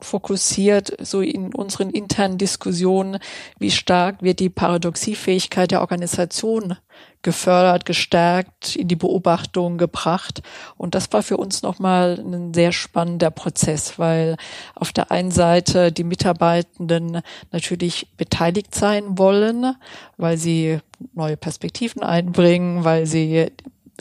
[0.00, 3.18] fokussiert, so in unseren internen Diskussionen,
[3.58, 6.76] wie stark wird die Paradoxiefähigkeit der Organisation
[7.22, 10.42] gefördert, gestärkt, in die Beobachtung gebracht.
[10.76, 14.36] Und das war für uns nochmal ein sehr spannender Prozess, weil
[14.74, 19.74] auf der einen Seite die Mitarbeitenden natürlich beteiligt sein wollen,
[20.16, 20.78] weil sie
[21.14, 23.50] neue Perspektiven einbringen, weil sie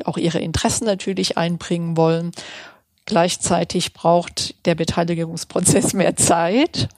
[0.03, 2.31] auch ihre Interessen natürlich einbringen wollen.
[3.05, 6.89] Gleichzeitig braucht der Beteiligungsprozess mehr Zeit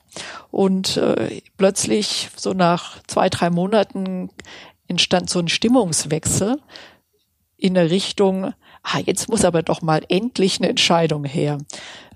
[0.51, 4.29] und äh, plötzlich so nach zwei, drei Monaten
[4.87, 6.59] entstand so ein Stimmungswechsel
[7.57, 11.57] in eine Richtung, ah, jetzt muss aber doch mal endlich eine Entscheidung her.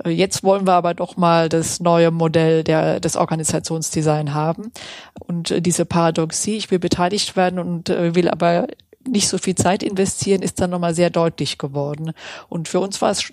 [0.05, 4.71] Äh, jetzt wollen wir aber doch mal das neue Modell der, des Organisationsdesign haben.
[5.19, 8.67] Und äh, diese Paradoxie, ich will beteiligt werden und äh, will aber
[9.07, 12.13] nicht so viel Zeit investieren, ist dann nochmal sehr deutlich geworden.
[12.49, 13.31] Und für uns war es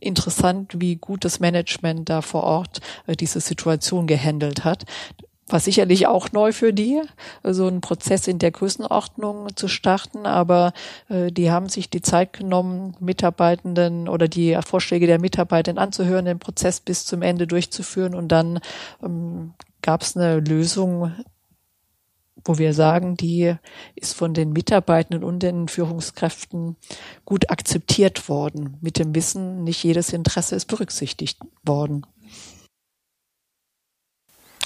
[0.00, 4.84] interessant, wie gut das Management da vor Ort äh, diese Situation gehandelt hat.
[5.48, 7.02] War sicherlich auch neu für die,
[7.42, 10.72] so einen Prozess in der Größenordnung zu starten, aber
[11.08, 16.38] äh, die haben sich die Zeit genommen, Mitarbeitenden oder die Vorschläge der Mitarbeiter anzuhören, den
[16.38, 18.60] Prozess bis zum Ende durchzuführen und dann
[19.02, 21.12] ähm, gab es eine Lösung,
[22.44, 23.54] wo wir sagen, die
[23.94, 26.76] ist von den Mitarbeitenden und den Führungskräften
[27.24, 28.76] gut akzeptiert worden.
[28.80, 32.06] Mit dem Wissen, nicht jedes Interesse ist berücksichtigt worden.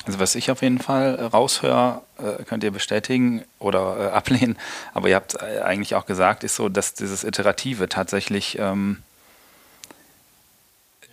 [0.06, 4.58] Also was ich auf jeden Fall raushöre, äh, könnt ihr bestätigen oder äh, ablehnen,
[4.92, 9.02] aber ihr habt äh, eigentlich auch gesagt, ist so, dass dieses Iterative tatsächlich ähm,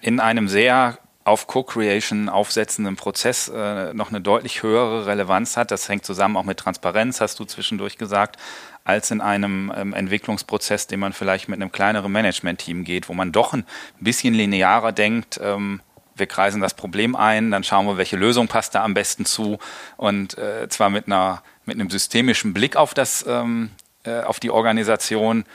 [0.02, 0.98] in einem sehr
[1.32, 5.72] auf Co-Creation aufsetzenden Prozess äh, noch eine deutlich höhere Relevanz hat.
[5.72, 8.36] Das hängt zusammen auch mit Transparenz, hast du zwischendurch gesagt,
[8.84, 13.32] als in einem ähm, Entwicklungsprozess, den man vielleicht mit einem kleineren Management-Team geht, wo man
[13.32, 13.66] doch ein
[14.02, 15.40] bisschen linearer denkt.
[15.42, 15.80] Ähm,
[16.16, 19.58] wir kreisen das Problem ein, dann schauen wir, welche Lösung passt da am besten zu
[19.96, 23.70] und äh, zwar mit einer mit einem systemischen Blick auf das ähm,
[24.04, 25.46] äh, auf die Organisation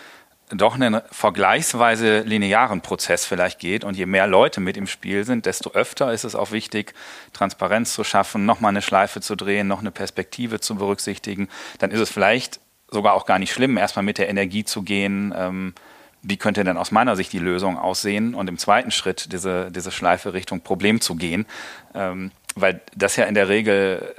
[0.50, 5.46] doch einen vergleichsweise linearen Prozess vielleicht geht und je mehr Leute mit im Spiel sind,
[5.46, 6.94] desto öfter ist es auch wichtig,
[7.32, 11.48] Transparenz zu schaffen, nochmal eine Schleife zu drehen, noch eine Perspektive zu berücksichtigen.
[11.78, 15.34] Dann ist es vielleicht sogar auch gar nicht schlimm, erstmal mit der Energie zu gehen.
[15.36, 15.74] Ähm,
[16.22, 18.34] wie könnte denn aus meiner Sicht die Lösung aussehen?
[18.34, 21.46] Und im zweiten Schritt diese, diese Schleife Richtung Problem zu gehen.
[21.94, 24.14] Ähm, weil das ja in der Regel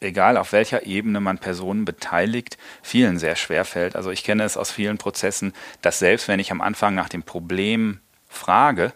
[0.00, 3.96] egal auf welcher Ebene man Personen beteiligt, vielen sehr schwer fällt.
[3.96, 7.22] Also ich kenne es aus vielen Prozessen, dass selbst wenn ich am Anfang nach dem
[7.22, 8.92] Problem frage,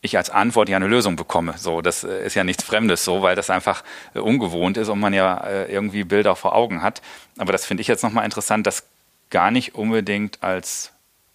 [0.00, 1.54] ich als Antwort ja eine Lösung bekomme.
[1.58, 3.82] So, das äh, ist ja nichts Fremdes so, weil das einfach
[4.14, 7.02] äh, ungewohnt ist und man ja äh, irgendwie Bilder vor Augen hat.
[7.38, 8.84] Aber das finde ich jetzt nochmal interessant, das
[9.30, 10.92] gar nicht unbedingt als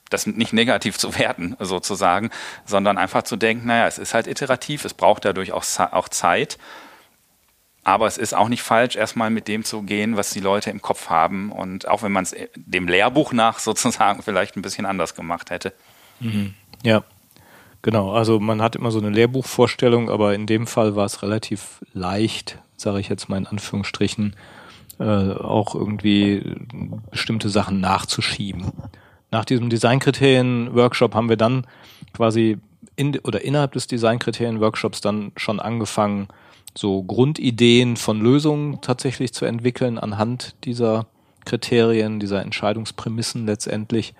[0.10, 2.32] das nicht negativ zu werten, sozusagen,
[2.65, 6.58] sondern einfach zu denken, naja, es ist halt iterativ, es braucht dadurch auch, auch Zeit
[7.84, 10.82] aber es ist auch nicht falsch, erstmal mit dem zu gehen, was die Leute im
[10.82, 11.52] Kopf haben.
[11.52, 15.74] Und auch wenn man es dem Lehrbuch nach sozusagen vielleicht ein bisschen anders gemacht hätte.
[16.20, 16.54] Mhm.
[16.84, 17.04] Ja,
[17.82, 18.12] genau.
[18.12, 22.60] Also man hat immer so eine Lehrbuchvorstellung, aber in dem Fall war es relativ leicht,
[22.78, 24.36] sage ich jetzt mal in Anführungsstrichen,
[25.00, 26.56] äh, auch irgendwie
[27.10, 28.72] bestimmte Sachen nachzuschieben.
[29.32, 31.65] Nach diesem Designkriterien-Workshop haben wir dann
[32.13, 32.60] quasi
[32.96, 36.28] in, oder innerhalb des Designkriterien-Workshops dann schon angefangen,
[36.76, 41.08] so Grundideen von Lösungen tatsächlich zu entwickeln anhand dieser
[41.46, 44.14] Kriterien, dieser Entscheidungsprämissen letztendlich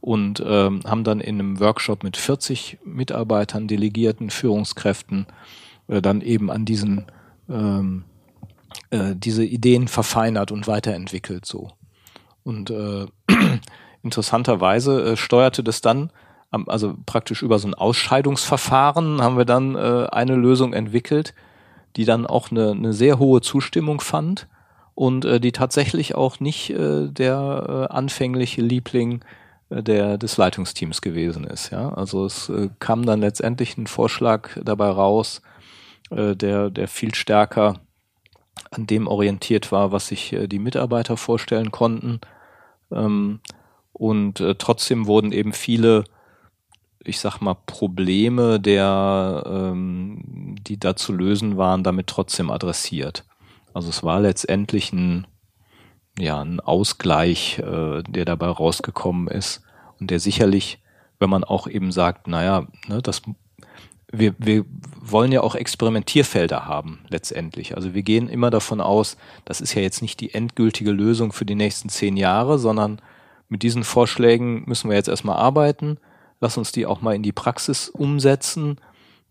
[0.00, 5.26] und ähm, haben dann in einem Workshop mit 40 Mitarbeitern, Delegierten, Führungskräften
[5.88, 7.06] äh, dann eben an diesen
[7.48, 8.04] ähm,
[8.90, 11.70] äh, diese Ideen verfeinert und weiterentwickelt so.
[12.44, 13.06] Und äh,
[14.02, 16.10] interessanterweise äh, steuerte das dann,
[16.50, 21.34] also praktisch über so ein Ausscheidungsverfahren haben wir dann äh, eine Lösung entwickelt,
[21.96, 24.48] die dann auch eine, eine sehr hohe Zustimmung fand
[24.94, 29.24] und äh, die tatsächlich auch nicht äh, der äh, anfängliche Liebling
[29.70, 31.70] äh, der des Leitungsteams gewesen ist.
[31.70, 35.42] Ja, also es äh, kam dann letztendlich ein Vorschlag dabei raus,
[36.10, 37.80] äh, der der viel stärker
[38.70, 42.20] an dem orientiert war, was sich äh, die Mitarbeiter vorstellen konnten.
[42.90, 43.40] Ähm,
[43.92, 46.04] und äh, trotzdem wurden eben viele,
[47.06, 53.24] ich sag mal, Probleme, der, ähm, die da zu lösen waren, damit trotzdem adressiert.
[53.72, 55.26] Also es war letztendlich ein,
[56.18, 59.62] ja, ein Ausgleich, äh, der dabei rausgekommen ist
[60.00, 60.82] und der sicherlich,
[61.18, 63.22] wenn man auch eben sagt, naja, ne, das
[64.12, 64.64] wir, wir
[65.00, 67.76] wollen ja auch Experimentierfelder haben letztendlich.
[67.76, 71.44] Also wir gehen immer davon aus, das ist ja jetzt nicht die endgültige Lösung für
[71.44, 73.00] die nächsten zehn Jahre, sondern
[73.48, 75.98] mit diesen Vorschlägen müssen wir jetzt erstmal arbeiten.
[76.40, 78.78] Lass uns die auch mal in die Praxis umsetzen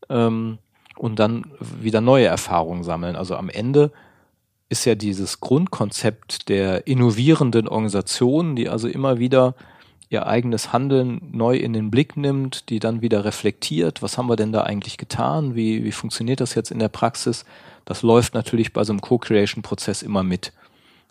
[0.10, 0.58] ähm,
[0.98, 3.16] und dann wieder neue Erfahrungen sammeln.
[3.16, 3.92] Also am Ende
[4.70, 9.56] ist ja dieses Grundkonzept der innovierenden Organisation, die also immer wieder
[10.10, 14.36] ihr eigenes Handeln neu in den Blick nimmt, die dann wieder reflektiert, was haben wir
[14.36, 17.46] denn da eigentlich getan, wie, wie funktioniert das jetzt in der Praxis,
[17.86, 20.54] das läuft natürlich bei so einem Co-Creation-Prozess immer mit.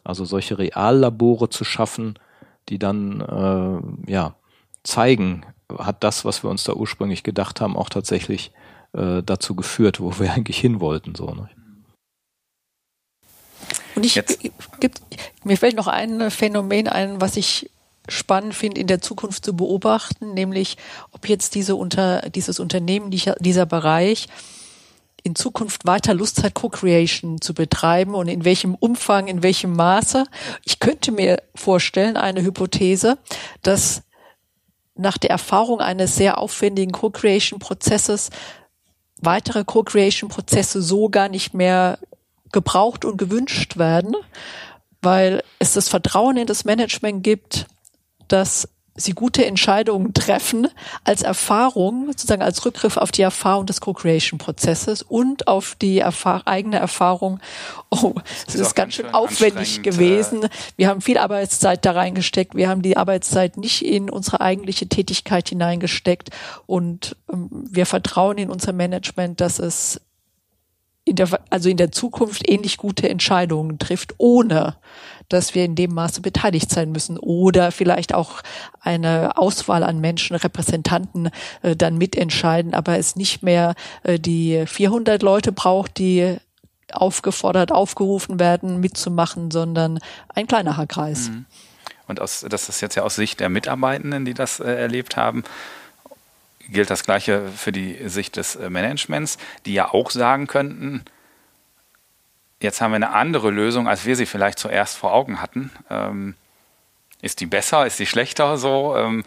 [0.03, 2.19] Also solche Reallabore zu schaffen,
[2.69, 4.35] die dann äh, ja
[4.83, 5.47] zeigen,
[5.79, 8.53] hat das, was wir uns da ursprünglich gedacht haben, auch tatsächlich
[8.93, 11.15] äh, dazu geführt, wo wir eigentlich hin wollten.
[11.15, 11.49] So, ne?
[13.95, 14.21] Und ich
[14.81, 15.01] gibt,
[15.45, 17.71] mir fällt noch ein Phänomen ein, was ich
[18.09, 20.77] spannend finde, in der Zukunft zu beobachten, nämlich
[21.13, 24.27] ob jetzt diese unter, dieses Unternehmen, dieser Bereich
[25.23, 30.27] in Zukunft weiter Lust hat, Co-Creation zu betreiben und in welchem Umfang, in welchem Maße.
[30.65, 33.17] Ich könnte mir vorstellen, eine Hypothese,
[33.63, 34.03] dass
[34.95, 38.31] nach der Erfahrung eines sehr aufwendigen Co-Creation-Prozesses
[39.21, 41.99] weitere Co-Creation-Prozesse so gar nicht mehr
[42.53, 44.15] gebraucht und gewünscht werden,
[45.03, 47.67] weil es das Vertrauen in das Management gibt,
[48.29, 50.69] dass sie gute Entscheidungen treffen
[51.03, 56.79] als Erfahrung, sozusagen als Rückgriff auf die Erfahrung des Co-Creation-Prozesses und auf die Erfahr eigene
[56.79, 57.41] Erfahrung.
[57.91, 58.15] Oh,
[58.47, 60.49] es ist, ist ganz schön aufwendig gewesen.
[60.77, 62.55] Wir haben viel Arbeitszeit da reingesteckt.
[62.55, 66.31] Wir haben die Arbeitszeit nicht in unsere eigentliche Tätigkeit hineingesteckt
[66.67, 70.01] und ähm, wir vertrauen in unser Management, dass es
[71.05, 74.77] in der, also in der Zukunft ähnlich gute Entscheidungen trifft, ohne
[75.29, 78.43] dass wir in dem Maße beteiligt sein müssen oder vielleicht auch
[78.81, 81.31] eine Auswahl an Menschen, Repräsentanten
[81.63, 86.37] äh, dann mitentscheiden, aber es nicht mehr äh, die 400 Leute braucht, die
[86.93, 91.31] aufgefordert, aufgerufen werden, mitzumachen, sondern ein kleinerer Kreis.
[91.31, 91.47] Mhm.
[92.07, 95.45] Und aus, das ist jetzt ja aus Sicht der Mitarbeitenden, die das äh, erlebt haben,
[96.69, 101.05] gilt das Gleiche für die Sicht des äh, Managements, die ja auch sagen könnten,
[102.65, 105.71] Jetzt haben wir eine andere Lösung, als wir sie vielleicht zuerst vor Augen hatten.
[105.91, 106.35] Ähm,
[107.21, 107.87] ist die besser?
[107.87, 108.57] Ist die schlechter?
[108.57, 109.23] So, ähm,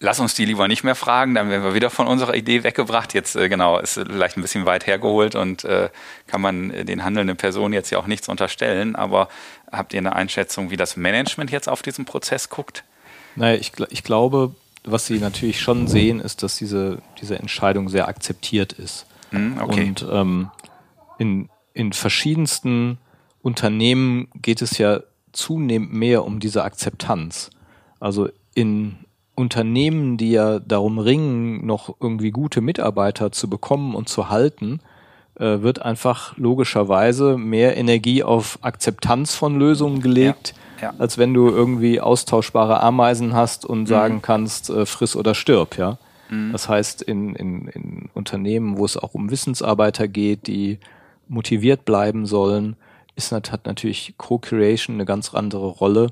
[0.00, 3.14] lass uns die lieber nicht mehr fragen, dann werden wir wieder von unserer Idee weggebracht.
[3.14, 5.88] Jetzt äh, genau, ist vielleicht ein bisschen weit hergeholt und äh,
[6.26, 8.96] kann man den handelnden Personen jetzt ja auch nichts unterstellen.
[8.96, 9.28] Aber
[9.70, 12.82] habt ihr eine Einschätzung, wie das Management jetzt auf diesen Prozess guckt?
[13.36, 18.08] Naja, ich, ich glaube, was sie natürlich schon sehen, ist, dass diese, diese Entscheidung sehr
[18.08, 19.06] akzeptiert ist.
[19.30, 19.88] Hm, okay.
[19.88, 20.50] Und ähm,
[21.18, 22.98] in, in verschiedensten
[23.42, 25.00] Unternehmen geht es ja
[25.32, 27.50] zunehmend mehr um diese Akzeptanz.
[28.00, 28.96] Also in
[29.34, 34.80] Unternehmen, die ja darum ringen, noch irgendwie gute Mitarbeiter zu bekommen und zu halten,
[35.38, 40.94] äh, wird einfach logischerweise mehr Energie auf Akzeptanz von Lösungen gelegt, ja, ja.
[40.98, 43.86] als wenn du irgendwie austauschbare Ameisen hast und mhm.
[43.86, 45.98] sagen kannst, äh, friss oder stirb, ja.
[46.30, 46.52] Mhm.
[46.52, 50.78] Das heißt, in, in, in Unternehmen, wo es auch um Wissensarbeiter geht, die
[51.28, 52.76] motiviert bleiben sollen,
[53.16, 56.08] ist hat natürlich Co-Creation eine ganz andere Rolle,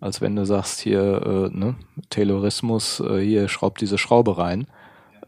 [0.00, 1.76] als wenn du sagst hier, äh, ne,
[2.10, 4.66] Taylorismus, äh, hier schraubt diese Schraube rein.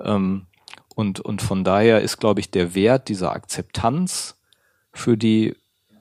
[0.01, 0.47] Ähm,
[0.95, 4.37] und, und von daher ist, glaube ich, der Wert dieser Akzeptanz
[4.93, 5.55] für die,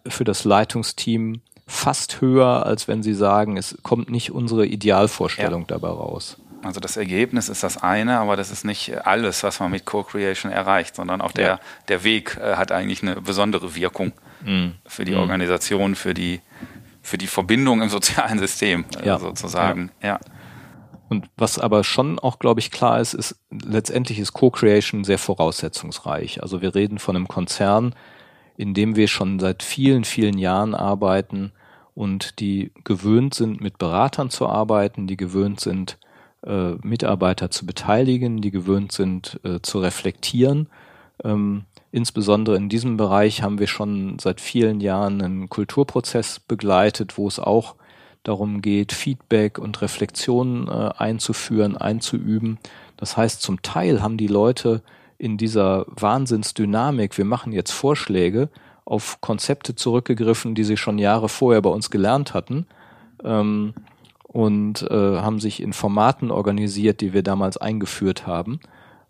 [0.08, 5.68] für das Leitungsteam fast höher, als wenn sie sagen, es kommt nicht unsere Idealvorstellung ja.
[5.68, 6.38] dabei raus.
[6.66, 10.52] Also das Ergebnis ist das eine, aber das ist nicht alles, was man mit Co-Creation
[10.52, 11.60] erreicht, sondern auch der, ja.
[11.88, 14.14] der Weg äh, hat eigentlich eine besondere Wirkung
[14.44, 14.74] mhm.
[14.86, 15.20] für die mhm.
[15.20, 16.42] Organisation, für die,
[17.02, 19.20] für die Verbindung im sozialen System äh, ja.
[19.20, 19.92] sozusagen.
[20.02, 20.08] Ja.
[20.08, 20.20] ja.
[21.08, 26.42] Und was aber schon auch, glaube ich, klar ist, ist, letztendlich ist Co-Creation sehr voraussetzungsreich.
[26.42, 27.94] Also wir reden von einem Konzern,
[28.58, 31.52] in dem wir schon seit vielen, vielen Jahren arbeiten
[31.94, 36.00] und die gewöhnt sind, mit Beratern zu arbeiten, die gewöhnt sind,
[36.46, 40.68] äh, Mitarbeiter zu beteiligen, die gewöhnt sind, äh, zu reflektieren.
[41.24, 47.28] Ähm, insbesondere in diesem Bereich haben wir schon seit vielen Jahren einen Kulturprozess begleitet, wo
[47.28, 47.76] es auch
[48.24, 52.58] darum geht, Feedback und Reflexion äh, einzuführen, einzuüben.
[52.98, 54.82] Das heißt, zum Teil haben die Leute
[55.18, 58.50] in dieser Wahnsinnsdynamik, wir machen jetzt Vorschläge,
[58.84, 62.68] auf Konzepte zurückgegriffen, die sie schon Jahre vorher bei uns gelernt hatten
[63.24, 63.74] ähm,
[64.36, 68.60] und äh, haben sich in Formaten organisiert, die wir damals eingeführt haben.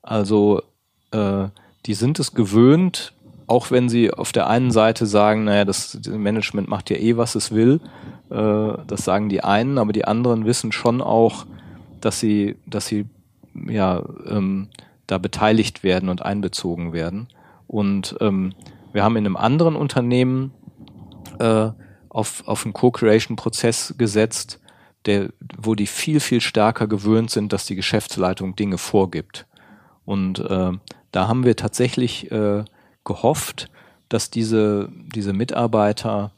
[0.03, 0.61] Also
[1.09, 1.47] äh,
[1.87, 3.11] die sind es gewöhnt,
[3.47, 7.33] auch wenn sie auf der einen Seite sagen, naja, das Management macht ja eh, was
[7.33, 7.81] es will,
[8.29, 11.47] äh, das sagen die einen, aber die anderen wissen schon auch,
[12.01, 13.07] dass sie, dass sie
[13.67, 14.67] ja ähm,
[15.07, 17.29] da beteiligt werden und einbezogen werden.
[17.65, 18.53] Und ähm,
[18.93, 20.51] wir haben in einem anderen Unternehmen
[21.39, 21.69] äh,
[22.09, 24.59] auf, auf einen Co-Creation-Prozess gesetzt,
[25.05, 29.45] der, wo die viel, viel stärker gewöhnt sind, dass die Geschäftsleitung Dinge vorgibt.
[30.05, 30.71] Und äh,
[31.11, 32.63] da haben wir tatsächlich äh,
[33.03, 33.69] gehofft,
[34.09, 36.31] dass diese, diese Mitarbeiter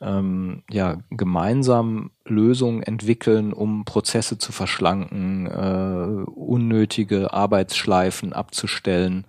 [0.00, 9.24] ähm, ja, gemeinsam Lösungen entwickeln, um Prozesse zu verschlanken, äh, unnötige Arbeitsschleifen abzustellen.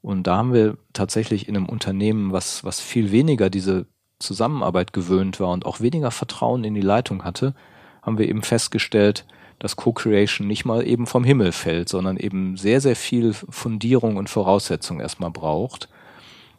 [0.00, 3.86] Und da haben wir tatsächlich in einem Unternehmen, was, was viel weniger diese
[4.18, 7.54] Zusammenarbeit gewöhnt war und auch weniger Vertrauen in die Leitung hatte,
[8.02, 9.24] haben wir eben festgestellt,
[9.58, 14.28] dass Co-Creation nicht mal eben vom Himmel fällt, sondern eben sehr, sehr viel Fundierung und
[14.28, 15.88] Voraussetzung erstmal braucht.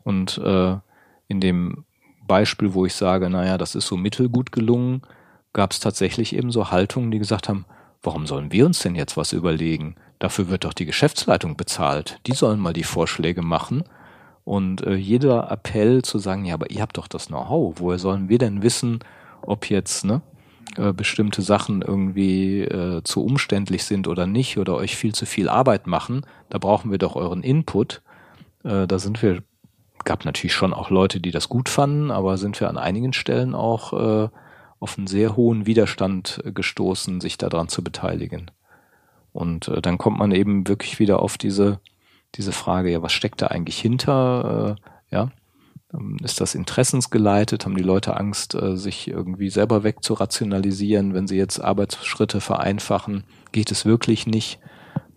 [0.04, 0.78] Und äh,
[1.28, 1.84] in dem
[2.26, 5.02] Beispiel, wo ich sage, naja, das ist so mittelgut gelungen,
[5.52, 7.66] gab es tatsächlich eben so Haltungen, die gesagt haben,
[8.02, 9.96] warum sollen wir uns denn jetzt was überlegen?
[10.20, 12.20] Dafür wird doch die Geschäftsleitung bezahlt.
[12.28, 13.84] Die sollen mal die Vorschläge machen.
[14.46, 17.76] Und äh, jeder Appell zu sagen, ja, aber ihr habt doch das Know-how.
[17.78, 19.00] Woher sollen wir denn wissen,
[19.42, 20.22] ob jetzt ne,
[20.78, 25.50] äh, bestimmte Sachen irgendwie äh, zu umständlich sind oder nicht oder euch viel zu viel
[25.50, 26.26] Arbeit machen?
[26.50, 28.02] Da brauchen wir doch euren Input.
[28.64, 29.44] Äh, da sind wir
[30.06, 33.56] gab natürlich schon auch Leute, die das gut fanden, aber sind wir an einigen Stellen
[33.56, 34.30] auch äh,
[34.80, 38.52] auf einen sehr hohen Widerstand gestoßen, sich daran zu beteiligen.
[39.32, 41.80] Und äh, dann kommt man eben wirklich wieder auf diese,
[42.36, 44.78] diese Frage, ja, was steckt da eigentlich hinter?
[45.12, 45.32] Äh, ja,
[46.24, 47.66] ist das interessensgeleitet?
[47.66, 53.24] Haben die Leute Angst, äh, sich irgendwie selber wegzurationalisieren, wenn sie jetzt Arbeitsschritte vereinfachen?
[53.52, 54.60] Geht es wirklich nicht?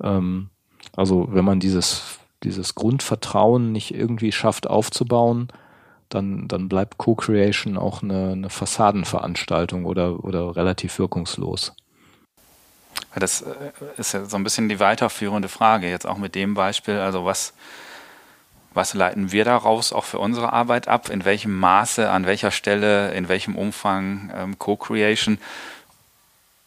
[0.03, 0.51] Ähm,
[0.95, 5.49] also wenn man dieses dieses Grundvertrauen nicht irgendwie schafft aufzubauen,
[6.09, 11.75] dann, dann bleibt Co-Creation auch eine, eine Fassadenveranstaltung oder, oder relativ wirkungslos.
[13.17, 16.99] Das äh, ist ja so ein bisschen die weiterführende Frage, jetzt auch mit dem Beispiel.
[16.99, 17.55] Also was,
[18.77, 21.09] was leiten wir daraus auch für unsere Arbeit ab?
[21.09, 25.39] In welchem Maße, an welcher Stelle, in welchem Umfang ähm, Co-Creation?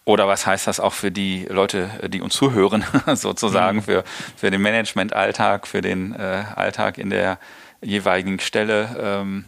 [0.05, 2.84] Oder was heißt das auch für die Leute, die uns zuhören,
[3.14, 3.84] sozusagen, mhm.
[3.84, 4.03] für,
[4.36, 7.38] für den Managementalltag, für den äh, Alltag in der
[7.82, 8.97] jeweiligen Stelle?
[8.99, 9.45] Ähm,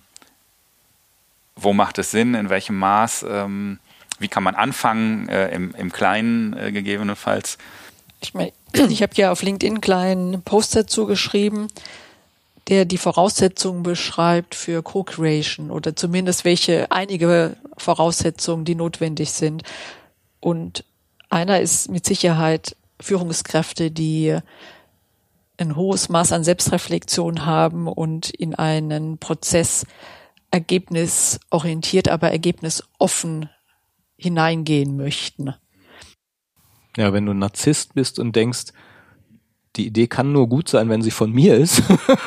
[1.56, 3.26] wo macht es Sinn, in welchem Maß?
[3.28, 3.80] Ähm,
[4.20, 7.58] wie kann man anfangen, äh, im, im Kleinen äh, gegebenenfalls?
[8.22, 11.70] Ich, mein, ich habe ja auf LinkedIn einen kleinen Post dazu geschrieben,
[12.72, 19.64] der die Voraussetzungen beschreibt für Co-Creation oder zumindest welche einige Voraussetzungen, die notwendig sind.
[20.40, 20.86] Und
[21.30, 24.38] einer ist mit Sicherheit Führungskräfte, die
[25.58, 29.86] ein hohes Maß an Selbstreflexion haben und in einen Prozess
[30.50, 33.50] ergebnisorientiert, aber ergebnisoffen
[34.16, 35.54] hineingehen möchten.
[36.96, 38.72] Ja, wenn du Narzisst bist und denkst,
[39.76, 41.82] die Idee kann nur gut sein, wenn sie von mir ist,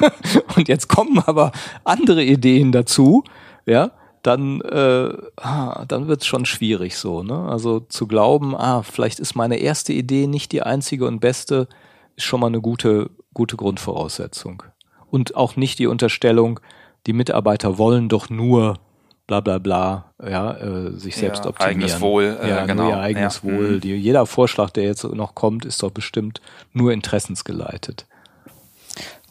[0.56, 1.52] und jetzt kommen aber
[1.84, 3.24] andere Ideen dazu,
[3.66, 3.92] ja,
[4.22, 7.22] dann, äh, ah, dann wird es schon schwierig so.
[7.22, 7.38] Ne?
[7.46, 11.68] Also zu glauben, ah, vielleicht ist meine erste Idee nicht die einzige und beste,
[12.16, 14.62] ist schon mal eine gute, gute Grundvoraussetzung.
[15.10, 16.60] Und auch nicht die Unterstellung,
[17.06, 18.78] die Mitarbeiter wollen doch nur
[19.26, 21.82] bla bla bla, ja, äh, sich selbst ja, optimieren.
[21.82, 22.84] Eigenes Wohl, äh, ja, genau.
[22.84, 23.50] Nur ihr eigenes ja.
[23.50, 23.70] Wohl.
[23.70, 23.80] Mhm.
[23.80, 26.40] Die, jeder Vorschlag, der jetzt noch kommt, ist doch bestimmt
[26.72, 28.06] nur interessensgeleitet.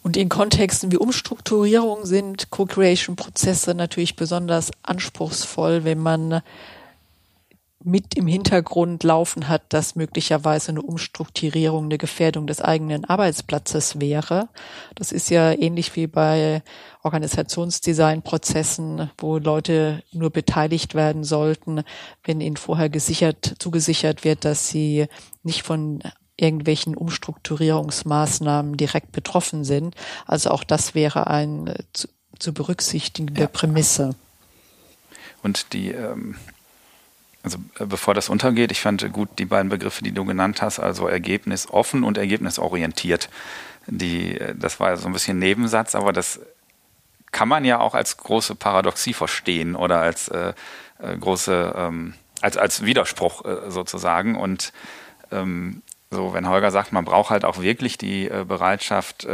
[0.01, 6.41] Und in Kontexten wie Umstrukturierung sind Co-Creation-Prozesse natürlich besonders anspruchsvoll, wenn man
[7.83, 14.49] mit im Hintergrund laufen hat, dass möglicherweise eine Umstrukturierung eine Gefährdung des eigenen Arbeitsplatzes wäre.
[14.95, 16.63] Das ist ja ähnlich wie bei
[17.03, 21.83] Organisationsdesignprozessen, wo Leute nur beteiligt werden sollten,
[22.23, 25.07] wenn ihnen vorher gesichert, zugesichert wird, dass sie
[25.43, 26.01] nicht von
[26.37, 29.95] irgendwelchen Umstrukturierungsmaßnahmen direkt betroffen sind.
[30.25, 32.07] Also auch das wäre eine zu,
[32.39, 33.47] zu berücksichtigende ja.
[33.47, 34.15] Prämisse.
[35.43, 36.35] Und die, ähm,
[37.43, 40.79] Also äh, bevor das untergeht, ich fand gut die beiden Begriffe, die du genannt hast,
[40.79, 43.29] also ergebnisoffen und ergebnisorientiert.
[43.85, 46.39] Die, äh, das war so ein bisschen Nebensatz, aber das
[47.31, 50.53] kann man ja auch als große Paradoxie verstehen oder als äh,
[50.99, 54.35] äh, große, ähm, als, als Widerspruch äh, sozusagen.
[54.35, 54.71] Und
[55.31, 55.81] ähm,
[56.11, 59.27] so, wenn Holger sagt, man braucht halt auch wirklich die äh, Bereitschaft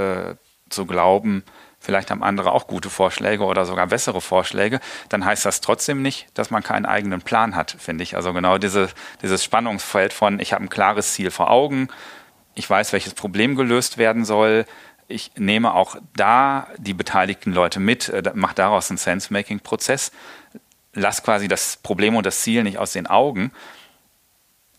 [0.70, 1.43] zu glauben,
[1.89, 4.79] vielleicht haben andere auch gute Vorschläge oder sogar bessere Vorschläge,
[5.09, 8.15] dann heißt das trotzdem nicht, dass man keinen eigenen Plan hat, finde ich.
[8.15, 8.89] Also genau diese,
[9.23, 11.87] dieses Spannungsfeld von, ich habe ein klares Ziel vor Augen,
[12.53, 14.67] ich weiß, welches Problem gelöst werden soll,
[15.07, 20.11] ich nehme auch da die beteiligten Leute mit, äh, mache daraus einen Sense-Making-Prozess,
[20.93, 23.51] lass quasi das Problem und das Ziel nicht aus den Augen,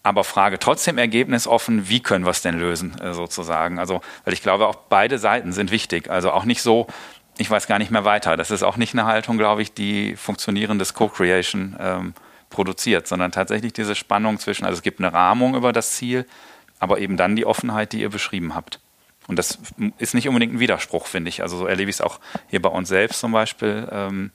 [0.03, 3.79] aber frage trotzdem ergebnisoffen, wie können wir es denn lösen, äh, sozusagen.
[3.79, 6.11] Also, weil ich glaube, auch beide Seiten sind wichtig.
[6.11, 6.87] Also auch nicht so,
[7.39, 8.37] ich weiß gar nicht mehr weiter.
[8.37, 12.15] Das ist auch nicht eine Haltung, glaube ich, die funktionierendes Co-Creation ähm,
[12.49, 16.27] produziert, sondern tatsächlich diese Spannung zwischen, also es gibt eine Rahmung über das Ziel,
[16.79, 18.81] aber eben dann die Offenheit, die ihr beschrieben habt.
[19.27, 19.59] Und das
[19.99, 21.43] ist nicht unbedingt ein Widerspruch, finde ich.
[21.43, 23.87] Also so erlebe ich es auch hier bei uns selbst zum Beispiel.
[23.93, 24.33] Ähm,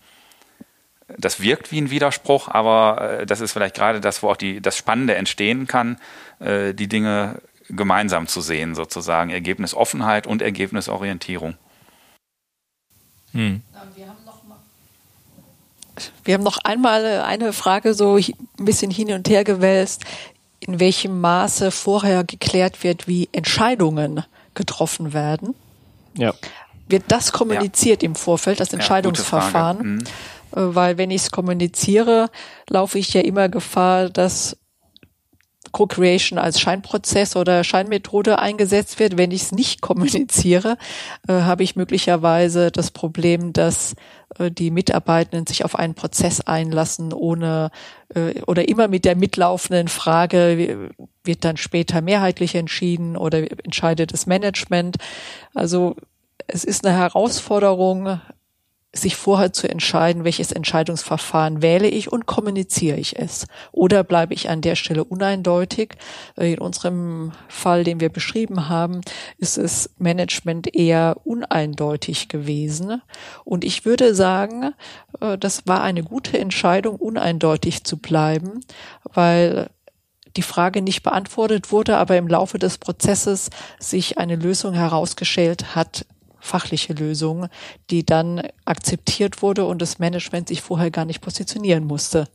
[1.07, 4.61] das wirkt wie ein Widerspruch, aber äh, das ist vielleicht gerade das, wo auch die,
[4.61, 5.97] das Spannende entstehen kann,
[6.39, 9.29] äh, die Dinge gemeinsam zu sehen, sozusagen.
[9.29, 11.55] Ergebnisoffenheit und Ergebnisorientierung.
[13.33, 13.61] Hm.
[16.23, 20.03] Wir haben noch einmal äh, eine Frage so ein bisschen hin und her gewälzt,
[20.59, 24.23] in welchem Maße vorher geklärt wird, wie Entscheidungen
[24.55, 25.55] getroffen werden.
[26.17, 26.33] Ja.
[26.87, 28.07] Wird das kommuniziert ja.
[28.07, 29.99] im Vorfeld, das Entscheidungsverfahren?
[29.99, 30.11] Ja,
[30.55, 32.29] weil wenn ich es kommuniziere,
[32.69, 34.57] laufe ich ja immer Gefahr, dass
[35.75, 39.17] Co-Creation als Scheinprozess oder Scheinmethode eingesetzt wird.
[39.17, 40.77] Wenn ich es nicht kommuniziere,
[41.27, 43.93] äh, habe ich möglicherweise das Problem, dass
[44.39, 47.71] äh, die Mitarbeitenden sich auf einen Prozess einlassen, ohne
[48.13, 50.91] äh, oder immer mit der mitlaufenden Frage,
[51.25, 54.95] wird dann später mehrheitlich entschieden oder entscheidet das Management.
[55.53, 55.97] Also
[56.47, 58.21] es ist eine Herausforderung,
[58.97, 63.45] sich vorher zu entscheiden, welches Entscheidungsverfahren wähle ich und kommuniziere ich es.
[63.71, 65.95] Oder bleibe ich an der Stelle uneindeutig.
[66.37, 69.01] Äh, in unserem Fall, den wir beschrieben haben,
[69.37, 73.01] ist es Management eher uneindeutig gewesen.
[73.43, 74.73] Und ich würde sagen,
[75.19, 78.61] äh, das war eine gute Entscheidung, uneindeutig zu bleiben,
[79.03, 79.69] weil
[80.37, 86.05] die Frage nicht beantwortet wurde, aber im Laufe des Prozesses sich eine Lösung herausgestellt hat,
[86.45, 87.47] fachliche Lösung,
[87.89, 92.27] die dann akzeptiert wurde und das Management sich vorher gar nicht positionieren musste.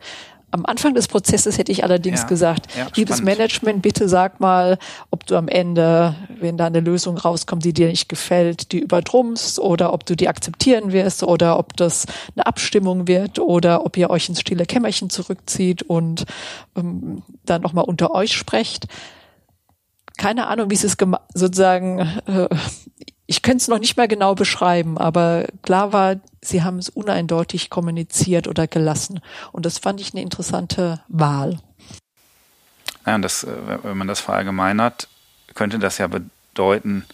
[0.52, 3.38] Am Anfang des Prozesses hätte ich allerdings ja, gesagt, ja, liebes spannend.
[3.38, 4.78] Management, bitte sag mal,
[5.10, 9.60] ob du am Ende, wenn da eine Lösung rauskommt, die dir nicht gefällt, die übertrumpfst
[9.60, 14.10] oder ob du die akzeptieren wirst oder ob das eine Abstimmung wird oder ob ihr
[14.10, 16.24] euch ins stille Kämmerchen zurückzieht und
[16.76, 18.88] ähm, dann nochmal unter euch sprecht.
[20.18, 21.00] Keine Ahnung, wie es ist
[21.32, 22.48] sozusagen äh,
[23.30, 27.70] ich könnte es noch nicht mal genau beschreiben, aber klar war, sie haben es uneindeutig
[27.70, 29.20] kommuniziert oder gelassen.
[29.52, 31.60] Und das fand ich eine interessante Wahl.
[33.06, 35.06] Ja, und das, äh, wenn man das verallgemeinert,
[35.54, 37.04] könnte das ja bedeuten,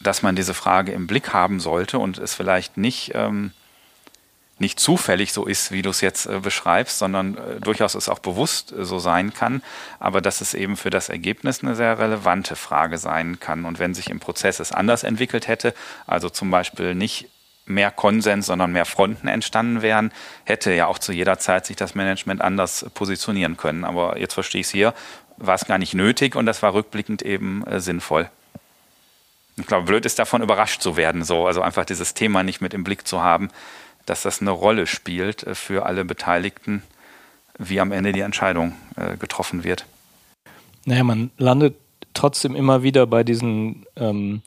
[0.00, 3.52] dass man diese Frage im Blick haben sollte und es vielleicht nicht ähm,
[4.58, 8.18] nicht zufällig so ist, wie du es jetzt äh, beschreibst, sondern äh, durchaus es auch
[8.18, 9.62] bewusst äh, so sein kann,
[9.98, 13.64] aber dass es eben für das Ergebnis eine sehr relevante Frage sein kann.
[13.64, 15.74] Und wenn sich im Prozess es anders entwickelt hätte,
[16.06, 17.28] also zum Beispiel nicht
[17.66, 20.12] mehr Konsens, sondern mehr Fronten entstanden wären,
[20.44, 23.84] hätte ja auch zu jeder Zeit sich das Management anders positionieren können.
[23.84, 24.94] Aber jetzt verstehe ich es hier,
[25.36, 28.30] war es gar nicht nötig und das war rückblickend eben äh, sinnvoll.
[29.58, 32.74] Ich glaube, blöd ist davon überrascht zu werden, so, also einfach dieses Thema nicht mit
[32.74, 33.50] im Blick zu haben,
[34.06, 36.82] dass das eine Rolle spielt äh, für alle Beteiligten,
[37.58, 39.86] wie am Ende die Entscheidung äh, getroffen wird.
[40.84, 41.76] Naja, man landet
[42.14, 44.42] trotzdem immer wieder bei diesen ähm,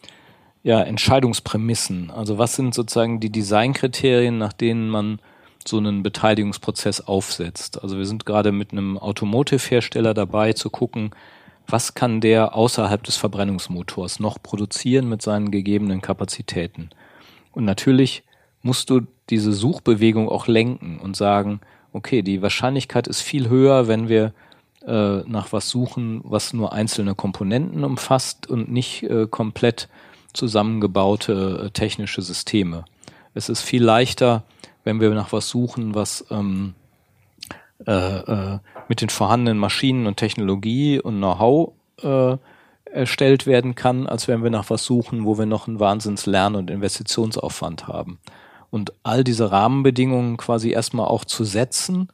[0.64, 2.12] ja, Entscheidungsprämissen.
[2.12, 5.20] Also was sind sozusagen die Designkriterien, nach denen man
[5.68, 7.82] so einen Beteiligungsprozess aufsetzt?
[7.82, 11.12] Also wir sind gerade mit einem Automotive-Hersteller dabei zu gucken,
[11.68, 16.89] was kann der außerhalb des Verbrennungsmotors noch produzieren mit seinen gegebenen Kapazitäten?
[17.51, 18.24] Und natürlich
[18.62, 21.61] musst du diese Suchbewegung auch lenken und sagen,
[21.93, 24.34] okay, die Wahrscheinlichkeit ist viel höher, wenn wir
[24.86, 29.89] äh, nach was suchen, was nur einzelne Komponenten umfasst und nicht äh, komplett
[30.34, 32.86] zusammengebaute äh, technische Systeme.
[33.34, 34.43] Es ist viel leichter,
[34.84, 36.75] wenn wir nach was suchen, was ähm,
[37.86, 42.38] äh, äh, mit den vorhandenen Maschinen und Technologie und Know-how äh,
[42.86, 46.55] erstellt werden kann, als wenn wir nach was suchen, wo wir noch einen Wahnsinns Lern-
[46.55, 48.19] und Investitionsaufwand haben
[48.72, 52.09] und all diese Rahmenbedingungen quasi erstmal auch zu setzen,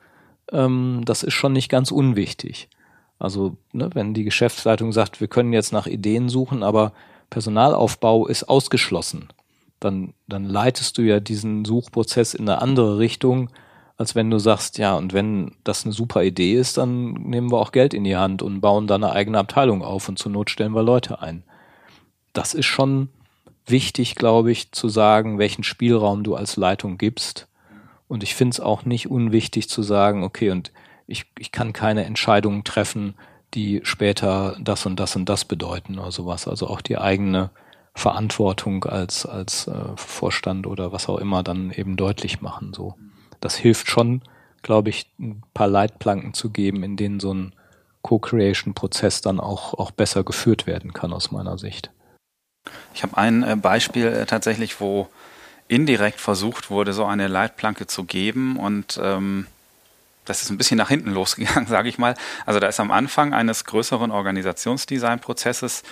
[0.51, 2.69] ähm, das ist schon nicht ganz unwichtig.
[3.19, 6.93] Also ne, wenn die Geschäftsleitung sagt, wir können jetzt nach Ideen suchen, aber
[7.29, 9.29] Personalaufbau ist ausgeschlossen,
[9.79, 13.49] dann, dann leitest du ja diesen Suchprozess in eine andere Richtung,
[13.97, 17.59] als wenn du sagst, ja, und wenn das eine super Idee ist, dann nehmen wir
[17.59, 20.49] auch Geld in die Hand und bauen da eine eigene Abteilung auf und zur Not
[20.49, 21.43] stellen wir Leute ein.
[22.33, 23.09] Das ist schon
[23.65, 27.47] wichtig, glaube ich, zu sagen, welchen Spielraum du als Leitung gibst.
[28.07, 30.71] Und ich finde es auch nicht unwichtig zu sagen, okay, und
[31.07, 33.15] ich, ich kann keine Entscheidungen treffen,
[33.53, 36.47] die später das und das und das bedeuten oder sowas.
[36.47, 37.51] Also auch die eigene
[37.93, 42.73] Verantwortung als, als äh, Vorstand oder was auch immer dann eben deutlich machen.
[42.73, 42.95] So.
[43.39, 44.21] Das hilft schon,
[44.61, 47.53] glaube ich, ein paar Leitplanken zu geben, in denen so ein
[48.01, 51.89] Co-Creation-Prozess dann auch, auch besser geführt werden kann aus meiner Sicht.
[52.93, 55.09] Ich habe ein äh, Beispiel äh, tatsächlich, wo
[55.67, 59.47] indirekt versucht wurde, so eine Leitplanke zu geben und ähm,
[60.25, 62.15] das ist ein bisschen nach hinten losgegangen, sage ich mal.
[62.45, 65.83] Also da ist am Anfang eines größeren Organisationsdesignprozesses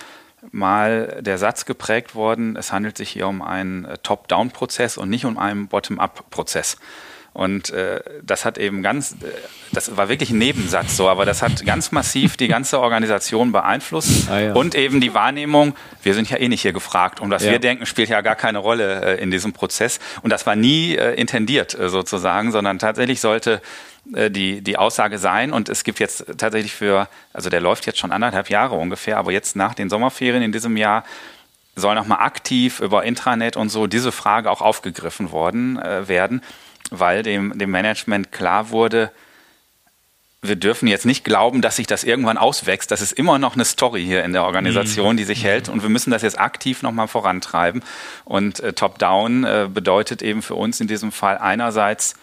[0.52, 5.24] mal der Satz geprägt worden, es handelt sich hier um einen äh, Top-Down-Prozess und nicht
[5.24, 6.76] um einen Bottom-Up-Prozess.
[7.34, 9.26] Und äh, das hat eben ganz, äh,
[9.72, 14.30] das war wirklich ein Nebensatz so, aber das hat ganz massiv die ganze Organisation beeinflusst
[14.30, 14.52] ah, ja.
[14.52, 15.74] und eben die Wahrnehmung,
[16.04, 17.50] wir sind ja eh nicht hier gefragt und was ja.
[17.50, 19.98] wir denken, spielt ja gar keine Rolle äh, in diesem Prozess.
[20.22, 23.60] Und das war nie äh, intendiert äh, sozusagen, sondern tatsächlich sollte
[24.14, 25.52] äh, die, die Aussage sein.
[25.52, 29.32] Und es gibt jetzt tatsächlich für, also der läuft jetzt schon anderthalb Jahre ungefähr, aber
[29.32, 31.02] jetzt nach den Sommerferien in diesem Jahr
[31.74, 36.40] soll nochmal aktiv über Intranet und so diese Frage auch aufgegriffen worden äh, werden
[36.90, 39.10] weil dem, dem Management klar wurde,
[40.46, 42.90] wir dürfen jetzt nicht glauben, dass sich das irgendwann auswächst.
[42.90, 45.46] Das ist immer noch eine Story hier in der Organisation, die sich mhm.
[45.46, 45.68] hält.
[45.70, 47.82] Und wir müssen das jetzt aktiv nochmal vorantreiben.
[48.26, 52.14] Und äh, Top-Down äh, bedeutet eben für uns in diesem Fall einerseits,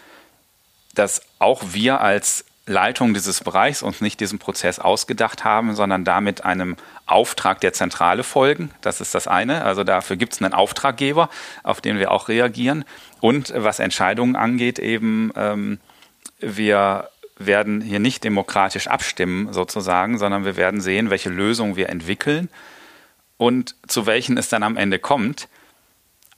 [0.93, 6.45] dass auch wir als Leitung dieses Bereichs uns nicht diesen Prozess ausgedacht haben, sondern damit
[6.45, 6.78] einem
[7.12, 8.72] Auftrag der Zentrale folgen.
[8.82, 9.64] Das ist das eine.
[9.64, 11.30] Also dafür gibt es einen Auftraggeber,
[11.64, 12.86] auf den wir auch reagieren.
[13.20, 15.80] Und was Entscheidungen angeht, eben ähm,
[16.39, 22.49] wir werden hier nicht demokratisch abstimmen sozusagen, sondern wir werden sehen, welche Lösungen wir entwickeln
[23.38, 25.47] und zu welchen es dann am Ende kommt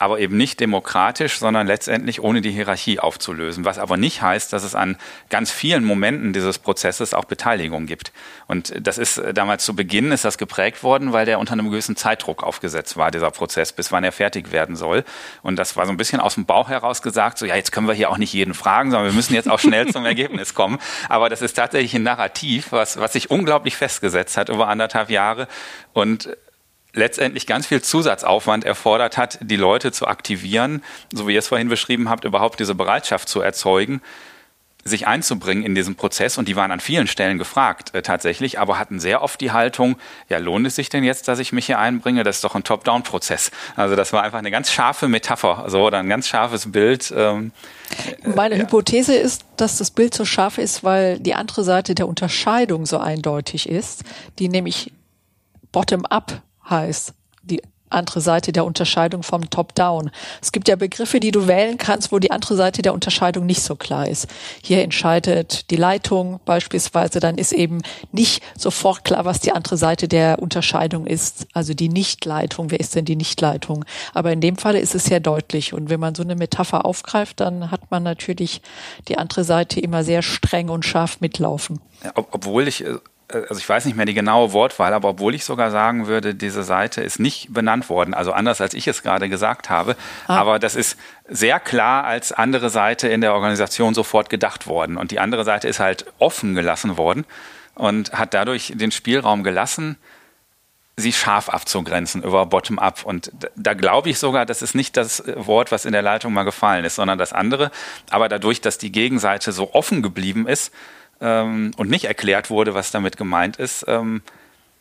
[0.04, 3.64] aber eben nicht demokratisch, sondern letztendlich ohne die Hierarchie aufzulösen.
[3.64, 4.98] Was aber nicht heißt, dass es an
[5.30, 8.12] ganz vielen Momenten dieses Prozesses auch Beteiligung gibt.
[8.46, 11.70] Und das ist äh, damals zu Beginn ist das geprägt worden, weil der unter einem
[11.70, 15.04] gewissen Zeitdruck aufgesetzt war, dieser Prozess, bis wann er fertig werden soll.
[15.42, 17.88] Und das war so ein bisschen aus dem Bauch heraus gesagt, so ja, jetzt können
[17.88, 20.78] wir hier auch nicht jeden fragen, sondern wir müssen jetzt auch schnell zum Ergebnis kommen.
[21.08, 25.48] Aber das ist tatsächlich ein Narrativ, was, was sich unglaublich festgesetzt hat über anderthalb Jahre.
[25.94, 26.28] Und
[26.94, 30.82] letztendlich ganz viel Zusatzaufwand erfordert hat, die Leute zu aktivieren,
[31.12, 34.00] so wie ihr es vorhin beschrieben habt, überhaupt diese Bereitschaft zu erzeugen,
[34.84, 36.36] sich einzubringen in diesen Prozess.
[36.36, 39.96] Und die waren an vielen Stellen gefragt äh, tatsächlich, aber hatten sehr oft die Haltung,
[40.28, 42.22] ja, lohnt es sich denn jetzt, dass ich mich hier einbringe?
[42.22, 43.50] Das ist doch ein Top-Down-Prozess.
[43.76, 47.12] Also das war einfach eine ganz scharfe Metapher, so oder ein ganz scharfes Bild.
[47.16, 47.52] Ähm,
[48.24, 48.62] Meine ja.
[48.62, 52.98] Hypothese ist, dass das Bild so scharf ist, weil die andere Seite der Unterscheidung so
[52.98, 54.04] eindeutig ist,
[54.38, 54.92] die nämlich
[55.72, 57.14] bottom-up heißt.
[57.42, 57.60] Die
[57.94, 60.10] andere Seite der Unterscheidung vom Top-Down.
[60.42, 63.62] Es gibt ja Begriffe, die du wählen kannst, wo die andere Seite der Unterscheidung nicht
[63.62, 64.26] so klar ist.
[64.62, 70.08] Hier entscheidet die Leitung beispielsweise, dann ist eben nicht sofort klar, was die andere Seite
[70.08, 71.46] der Unterscheidung ist.
[71.54, 73.84] Also die Nichtleitung, wer ist denn die Nichtleitung?
[74.12, 75.72] Aber in dem Falle ist es sehr deutlich.
[75.72, 78.60] Und wenn man so eine Metapher aufgreift, dann hat man natürlich
[79.08, 81.80] die andere Seite immer sehr streng und scharf mitlaufen.
[82.02, 82.98] Ja, obwohl ich äh,
[83.34, 86.62] also ich weiß nicht mehr die genaue Wortwahl, aber obwohl ich sogar sagen würde, diese
[86.62, 90.36] Seite ist nicht benannt worden, also anders als ich es gerade gesagt habe, ah.
[90.36, 95.10] aber das ist sehr klar als andere Seite in der Organisation sofort gedacht worden und
[95.10, 97.24] die andere Seite ist halt offen gelassen worden
[97.74, 99.96] und hat dadurch den Spielraum gelassen,
[100.96, 103.04] sie scharf abzugrenzen über Bottom-up.
[103.04, 106.32] Und da, da glaube ich sogar, das ist nicht das Wort, was in der Leitung
[106.32, 107.70] mal gefallen ist, sondern das andere.
[108.10, 110.72] Aber dadurch, dass die Gegenseite so offen geblieben ist,
[111.24, 114.22] ähm, und nicht erklärt wurde, was damit gemeint ist, ähm,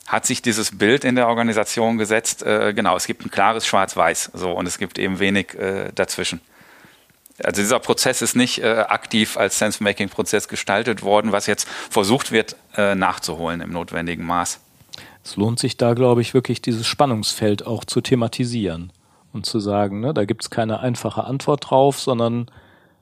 [0.06, 2.44] hat sich dieses Bild in der Organisation gesetzt.
[2.44, 6.42] Äh, genau, es gibt ein klares Schwarz-Weiß so und es gibt eben wenig äh, dazwischen.
[7.42, 12.56] Also dieser Prozess ist nicht äh, aktiv als Sense-Making-Prozess gestaltet worden, was jetzt versucht wird
[12.76, 14.60] äh, nachzuholen im notwendigen Maß.
[15.24, 18.92] Es lohnt sich da, glaube ich, wirklich dieses Spannungsfeld auch zu thematisieren
[19.32, 22.52] und zu sagen, ne, da gibt es keine einfache Antwort drauf, sondern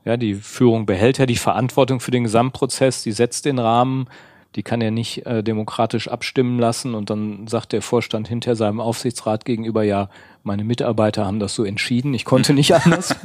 [0.05, 4.07] ja, die Führung behält ja die Verantwortung für den Gesamtprozess, die setzt den Rahmen,
[4.55, 8.81] die kann er nicht äh, demokratisch abstimmen lassen und dann sagt der Vorstand hinter seinem
[8.81, 10.09] Aufsichtsrat gegenüber, ja,
[10.43, 13.15] meine Mitarbeiter haben das so entschieden, ich konnte nicht anders.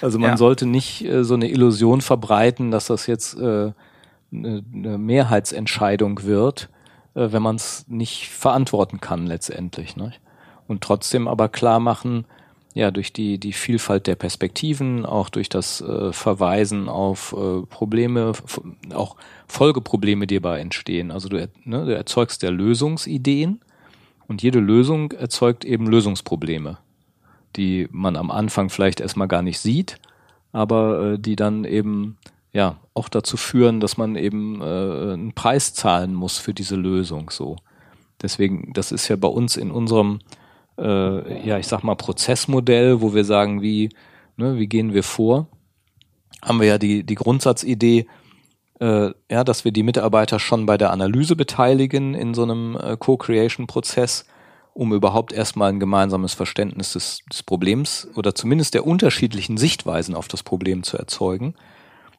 [0.00, 0.36] also man ja.
[0.36, 3.72] sollte nicht äh, so eine Illusion verbreiten, dass das jetzt äh,
[4.32, 6.70] eine, eine Mehrheitsentscheidung wird,
[7.14, 9.96] äh, wenn man es nicht verantworten kann letztendlich.
[9.96, 10.12] Ne?
[10.68, 12.24] Und trotzdem aber klar machen,
[12.74, 18.32] ja, durch die, die Vielfalt der Perspektiven, auch durch das äh, Verweisen auf äh, Probleme,
[18.94, 19.16] auch
[19.48, 21.10] Folgeprobleme, die dabei entstehen.
[21.10, 23.60] Also du, ne, du erzeugst ja Lösungsideen
[24.28, 26.78] und jede Lösung erzeugt eben Lösungsprobleme,
[27.56, 29.96] die man am Anfang vielleicht erstmal gar nicht sieht,
[30.52, 32.18] aber äh, die dann eben
[32.52, 34.64] ja auch dazu führen, dass man eben äh,
[35.12, 37.56] einen Preis zahlen muss für diese Lösung so.
[38.22, 40.20] Deswegen, das ist ja bei uns in unserem
[40.80, 43.90] äh, ja, ich sag mal, Prozessmodell, wo wir sagen, wie,
[44.36, 45.46] ne, wie gehen wir vor,
[46.42, 48.06] haben wir ja die, die Grundsatzidee,
[48.80, 52.96] äh, ja, dass wir die Mitarbeiter schon bei der Analyse beteiligen in so einem äh,
[52.96, 54.24] Co-Creation-Prozess,
[54.72, 60.28] um überhaupt erstmal ein gemeinsames Verständnis des, des Problems oder zumindest der unterschiedlichen Sichtweisen auf
[60.28, 61.54] das Problem zu erzeugen.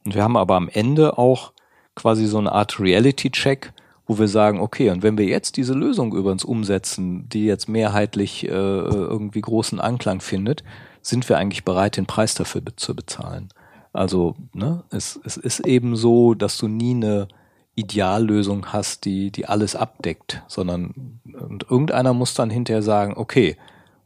[0.05, 1.53] Und wir haben aber am Ende auch
[1.95, 3.73] quasi so eine Art Reality-Check,
[4.11, 7.69] wo wir sagen, okay, und wenn wir jetzt diese Lösung über uns umsetzen, die jetzt
[7.69, 10.65] mehrheitlich äh, irgendwie großen Anklang findet,
[11.01, 13.53] sind wir eigentlich bereit, den Preis dafür zu bezahlen.
[13.93, 17.29] Also ne, es, es ist eben so, dass du nie eine
[17.75, 23.55] Ideallösung hast, die, die alles abdeckt, sondern und irgendeiner muss dann hinterher sagen, okay,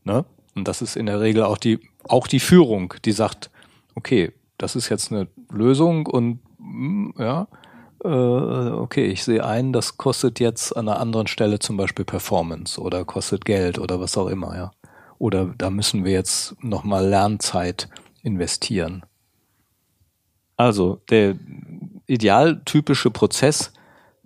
[0.03, 3.49] ne, und das ist in der Regel auch die, auch die Führung, die sagt,
[3.95, 7.47] okay, das ist jetzt eine Lösung und mm, ja,
[8.05, 12.79] äh, okay, ich sehe ein, das kostet jetzt an einer anderen Stelle zum Beispiel Performance
[12.79, 14.71] oder kostet Geld oder was auch immer, ja.
[15.17, 17.89] Oder da müssen wir jetzt nochmal Lernzeit
[18.21, 19.03] investieren.
[20.57, 21.35] Also der
[22.05, 23.73] idealtypische Prozess,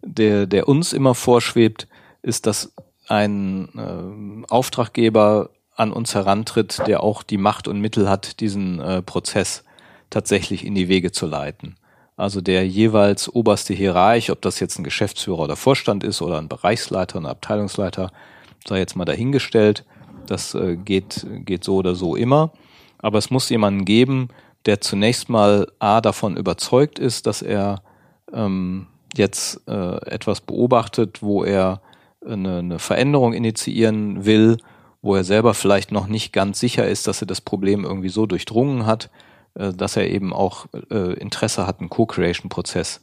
[0.02, 1.88] der, der uns immer vorschwebt,
[2.22, 2.74] ist, dass
[3.08, 9.02] ein äh, Auftraggeber an uns herantritt, der auch die Macht und Mittel hat, diesen äh,
[9.02, 9.64] Prozess
[10.10, 11.79] tatsächlich in die Wege zu leiten
[12.20, 16.50] also der jeweils oberste Hierarch, ob das jetzt ein Geschäftsführer oder Vorstand ist oder ein
[16.50, 18.12] Bereichsleiter, ein Abteilungsleiter,
[18.68, 19.86] sei jetzt mal dahingestellt.
[20.28, 22.52] Das äh, geht, geht so oder so immer.
[22.98, 24.28] Aber es muss jemanden geben,
[24.66, 27.82] der zunächst mal A davon überzeugt ist, dass er
[28.34, 31.80] ähm, jetzt äh, etwas beobachtet, wo er
[32.26, 34.58] eine, eine Veränderung initiieren will,
[35.02, 38.26] wo er selber vielleicht noch nicht ganz sicher ist, dass er das Problem irgendwie so
[38.26, 39.10] durchdrungen hat,
[39.56, 43.02] äh, dass er eben auch äh, Interesse hat, einen Co-Creation-Prozess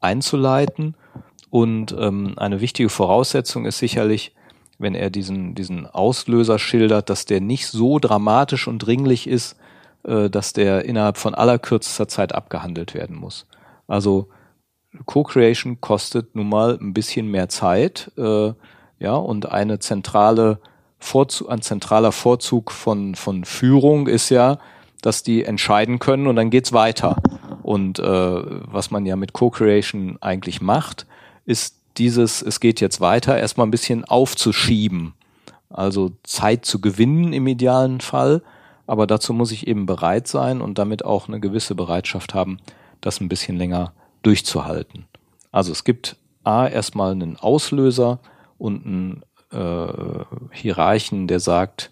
[0.00, 0.94] einzuleiten.
[1.50, 4.34] Und ähm, eine wichtige Voraussetzung ist sicherlich,
[4.78, 9.56] wenn er diesen, diesen Auslöser schildert, dass der nicht so dramatisch und dringlich ist,
[10.04, 13.46] äh, dass der innerhalb von allerbürzester Zeit abgehandelt werden muss.
[13.86, 14.28] Also
[15.04, 18.52] Co-Creation kostet nun mal ein bisschen mehr Zeit, äh,
[18.98, 20.58] ja, und eine zentrale
[20.98, 24.58] Vorzug, ein zentraler Vorzug von, von Führung ist ja,
[25.02, 27.16] dass die entscheiden können und dann geht's weiter.
[27.62, 31.06] Und äh, was man ja mit Co-Creation eigentlich macht,
[31.44, 35.14] ist dieses, es geht jetzt weiter, erstmal ein bisschen aufzuschieben.
[35.70, 38.42] Also Zeit zu gewinnen im idealen Fall.
[38.86, 42.58] Aber dazu muss ich eben bereit sein und damit auch eine gewisse Bereitschaft haben,
[43.00, 43.92] das ein bisschen länger
[44.22, 45.06] durchzuhalten.
[45.50, 48.20] Also es gibt A, erstmal einen Auslöser
[48.58, 51.90] und einen äh, Hierarchen, der sagt,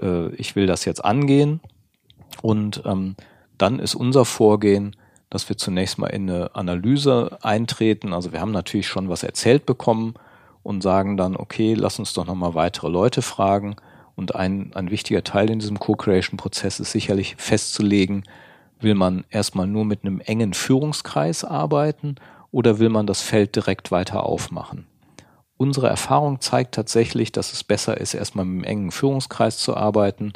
[0.00, 1.60] äh, ich will das jetzt angehen
[2.42, 3.16] und ähm,
[3.58, 4.96] dann ist unser Vorgehen,
[5.30, 8.12] dass wir zunächst mal in eine Analyse eintreten.
[8.12, 10.14] Also wir haben natürlich schon was erzählt bekommen
[10.62, 13.76] und sagen dann, okay, lass uns doch nochmal weitere Leute fragen.
[14.14, 18.24] Und ein, ein wichtiger Teil in diesem Co-Creation-Prozess ist sicherlich festzulegen,
[18.80, 22.16] will man erstmal nur mit einem engen Führungskreis arbeiten
[22.50, 24.86] oder will man das Feld direkt weiter aufmachen?
[25.56, 30.34] Unsere Erfahrung zeigt tatsächlich, dass es besser ist, erstmal mit einem engen Führungskreis zu arbeiten,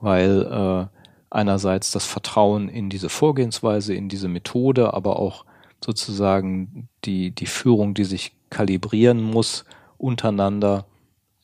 [0.00, 1.01] weil äh,
[1.34, 5.44] einerseits das Vertrauen in diese Vorgehensweise, in diese Methode, aber auch
[5.82, 9.64] sozusagen die, die Führung, die sich kalibrieren muss
[9.98, 10.84] untereinander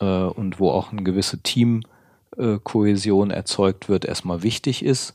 [0.01, 5.15] äh, und wo auch eine gewisse Teamkohäsion äh, erzeugt wird, erstmal wichtig ist.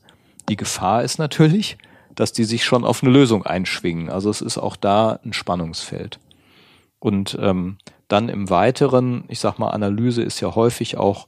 [0.49, 1.77] Die Gefahr ist natürlich,
[2.15, 4.09] dass die sich schon auf eine Lösung einschwingen.
[4.09, 6.19] Also es ist auch da ein Spannungsfeld.
[6.99, 11.27] Und ähm, dann im Weiteren, ich sag mal, Analyse ist ja häufig auch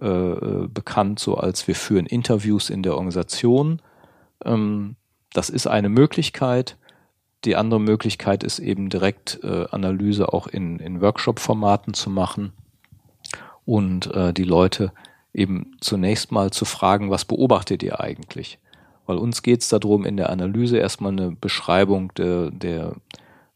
[0.00, 3.80] äh, bekannt, so als wir führen Interviews in der Organisation.
[4.44, 4.96] Ähm,
[5.32, 6.76] das ist eine Möglichkeit.
[7.44, 12.52] Die andere Möglichkeit ist eben direkt äh, Analyse auch in, in Workshop-Formaten zu machen
[13.64, 14.92] und äh, die Leute
[15.34, 18.58] eben zunächst mal zu fragen, was beobachtet ihr eigentlich?
[19.06, 22.94] Weil uns geht es darum, in der Analyse erstmal eine Beschreibung der, der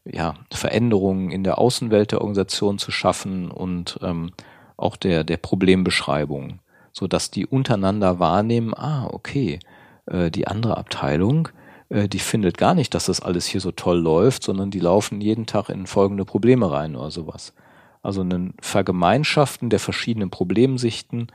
[0.04, 4.32] ja, Veränderungen in der Außenwelt der Organisation zu schaffen und ähm,
[4.76, 6.60] auch der, der Problembeschreibung,
[6.92, 9.58] so dass die untereinander wahrnehmen, ah, okay,
[10.06, 11.48] äh, die andere Abteilung,
[11.88, 15.20] äh, die findet gar nicht, dass das alles hier so toll läuft, sondern die laufen
[15.20, 17.54] jeden Tag in folgende Probleme rein oder sowas.
[18.02, 21.28] Also ein Vergemeinschaften der verschiedenen Problemsichten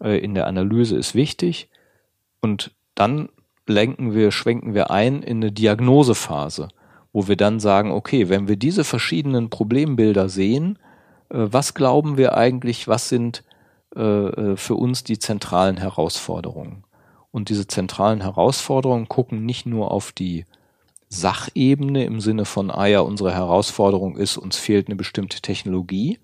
[0.00, 1.68] äh, in der Analyse ist wichtig
[2.40, 3.28] und dann
[3.66, 6.68] lenken wir, schwenken wir ein in eine Diagnosephase,
[7.12, 10.78] wo wir dann sagen, okay, wenn wir diese verschiedenen Problembilder sehen,
[11.30, 13.44] was glauben wir eigentlich, was sind
[13.94, 16.84] äh, äh, für uns die zentralen Herausforderungen?
[17.30, 20.46] Und diese zentralen Herausforderungen gucken nicht nur auf die
[21.08, 26.18] Sachebene im Sinne von, ah ja, unsere Herausforderung ist, uns fehlt eine bestimmte Technologie,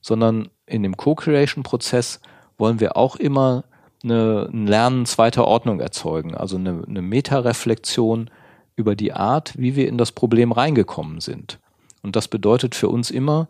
[0.00, 2.20] sondern in dem Co-Creation-Prozess
[2.58, 3.64] wollen wir auch immer
[4.02, 8.30] eine, ein Lernen zweiter Ordnung erzeugen, also eine, eine Metareflexion
[8.76, 11.58] über die Art, wie wir in das Problem reingekommen sind.
[12.02, 13.48] Und das bedeutet für uns immer,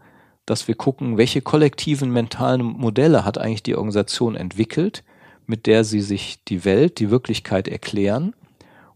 [0.50, 5.04] dass wir gucken, welche kollektiven mentalen Modelle hat eigentlich die Organisation entwickelt,
[5.46, 8.34] mit der sie sich die Welt, die Wirklichkeit erklären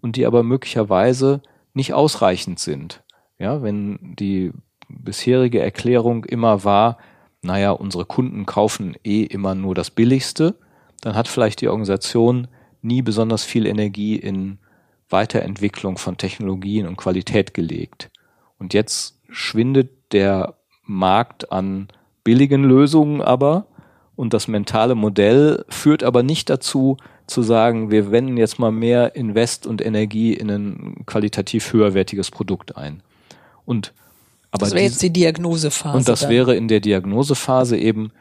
[0.01, 1.43] und die aber möglicherweise
[1.73, 3.05] nicht ausreichend sind.
[3.39, 4.51] Ja, wenn die
[4.89, 6.99] bisherige Erklärung immer war,
[7.41, 10.57] naja, unsere Kunden kaufen eh immer nur das Billigste,
[11.03, 12.49] dann hat vielleicht die Organisation
[12.83, 14.59] nie besonders viel Energie in
[15.09, 18.11] Weiterentwicklung von Technologien und Qualität gelegt.
[18.59, 21.89] Und jetzt schwindet der Markt an
[22.23, 23.67] billigen Lösungen aber
[24.17, 29.17] und das mentale Modell führt aber nicht dazu, zu sagen, wir wenden jetzt mal mehr
[29.17, 33.03] Invest und Energie in ein qualitativ höherwertiges Produkt ein.
[33.65, 33.93] Und
[34.51, 35.97] aber das wäre jetzt die Diagnosephase.
[35.97, 36.31] Und das dann.
[36.31, 38.13] wäre in der Diagnosephase eben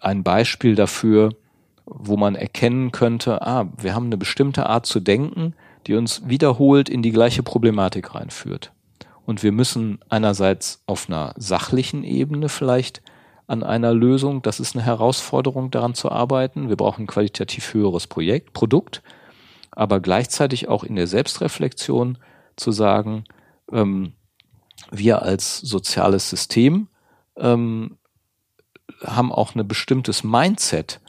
[0.00, 1.30] ein Beispiel dafür,
[1.84, 5.54] wo man erkennen könnte, ah, wir haben eine bestimmte Art zu denken,
[5.86, 8.72] die uns wiederholt in die gleiche Problematik reinführt.
[9.26, 13.02] Und wir müssen einerseits auf einer sachlichen Ebene vielleicht
[13.46, 16.68] an einer Lösung, das ist eine Herausforderung, daran zu arbeiten.
[16.68, 19.02] Wir brauchen ein qualitativ höheres Projekt, Produkt,
[19.70, 22.18] aber gleichzeitig auch in der Selbstreflexion
[22.56, 23.24] zu sagen,
[23.70, 24.12] ähm,
[24.90, 26.88] wir als soziales System
[27.36, 27.98] ähm,
[29.02, 31.00] haben auch ein bestimmtes Mindset,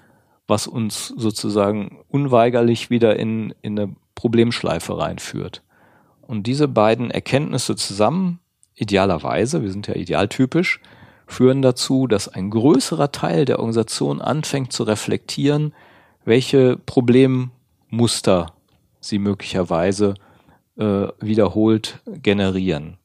[0.48, 5.64] was uns sozusagen unweigerlich wieder in, in eine Problemschleife reinführt.
[6.28, 8.40] Und diese beiden Erkenntnisse zusammen,
[8.76, 10.80] idealerweise, wir sind ja idealtypisch,
[11.28, 15.74] führen dazu, dass ein größerer Teil der Organisation anfängt zu reflektieren,
[16.24, 18.54] welche Problemmuster
[19.00, 20.16] sie möglicherweise
[20.78, 22.98] äh, wiederholt generieren.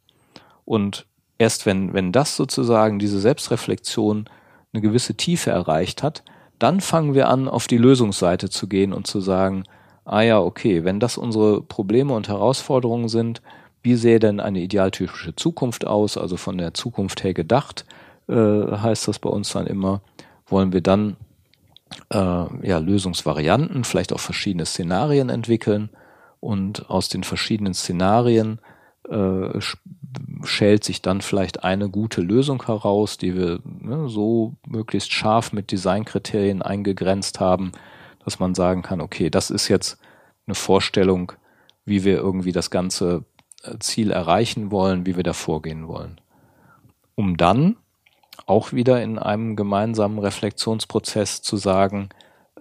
[0.64, 1.06] Und
[1.38, 4.28] erst wenn, wenn das sozusagen, diese Selbstreflexion
[4.72, 6.22] eine gewisse Tiefe erreicht hat,
[6.58, 9.64] dann fangen wir an, auf die Lösungsseite zu gehen und zu sagen,
[10.10, 13.42] ah ja, okay, wenn das unsere Probleme und Herausforderungen sind,
[13.82, 17.84] wie sähe denn eine idealtypische Zukunft aus, also von der Zukunft her gedacht,
[18.28, 20.00] äh, heißt das bei uns dann immer,
[20.46, 21.16] wollen wir dann
[22.12, 25.90] äh, ja, Lösungsvarianten, vielleicht auch verschiedene Szenarien entwickeln
[26.40, 28.58] und aus den verschiedenen Szenarien
[29.08, 29.60] äh,
[30.42, 35.70] schält sich dann vielleicht eine gute Lösung heraus, die wir ne, so möglichst scharf mit
[35.70, 37.70] Designkriterien eingegrenzt haben,
[38.24, 39.98] dass man sagen kann, okay, das ist jetzt
[40.46, 41.32] eine Vorstellung,
[41.84, 43.24] wie wir irgendwie das ganze
[43.62, 46.20] äh, Ziel erreichen wollen, wie wir da vorgehen wollen.
[47.14, 47.76] Um dann
[48.46, 52.08] auch wieder in einem gemeinsamen Reflexionsprozess zu sagen,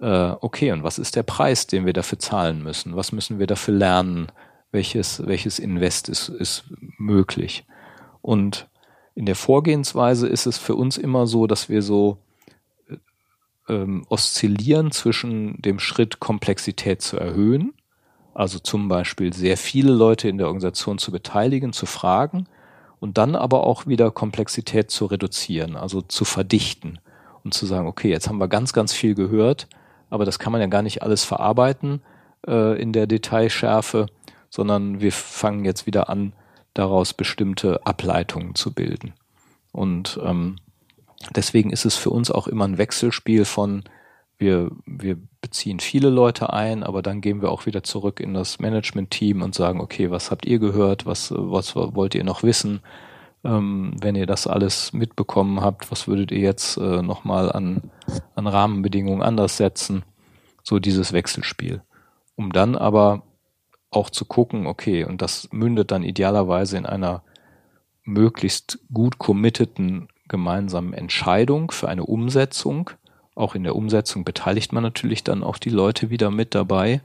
[0.00, 2.96] äh, okay, und was ist der Preis, den wir dafür zahlen müssen?
[2.96, 4.28] Was müssen wir dafür lernen?
[4.72, 6.64] Welches, welches Invest ist, ist
[6.98, 7.64] möglich?
[8.22, 8.68] Und
[9.14, 12.18] in der Vorgehensweise ist es für uns immer so, dass wir so
[13.70, 17.72] ähm, oszillieren zwischen dem Schritt, Komplexität zu erhöhen,
[18.34, 22.46] also zum Beispiel sehr viele Leute in der Organisation zu beteiligen, zu fragen
[22.98, 26.98] und dann aber auch wieder Komplexität zu reduzieren, also zu verdichten
[27.44, 29.68] und zu sagen, okay, jetzt haben wir ganz, ganz viel gehört,
[30.10, 32.02] aber das kann man ja gar nicht alles verarbeiten
[32.46, 34.06] äh, in der Detailschärfe,
[34.50, 36.32] sondern wir fangen jetzt wieder an,
[36.74, 39.14] daraus bestimmte Ableitungen zu bilden.
[39.72, 40.56] Und ähm,
[41.34, 43.84] deswegen ist es für uns auch immer ein Wechselspiel von
[44.40, 48.58] wir, wir beziehen viele Leute ein, aber dann gehen wir auch wieder zurück in das
[48.58, 52.80] Management-Team und sagen, okay, was habt ihr gehört, was, was wollt ihr noch wissen?
[53.44, 57.90] Ähm, wenn ihr das alles mitbekommen habt, was würdet ihr jetzt äh, nochmal an,
[58.34, 60.04] an Rahmenbedingungen anders setzen?
[60.62, 61.82] So dieses Wechselspiel.
[62.34, 63.22] Um dann aber
[63.90, 67.22] auch zu gucken, okay, und das mündet dann idealerweise in einer
[68.04, 72.90] möglichst gut committeten gemeinsamen Entscheidung für eine Umsetzung.
[73.34, 77.02] Auch in der Umsetzung beteiligt man natürlich dann auch die Leute wieder mit dabei.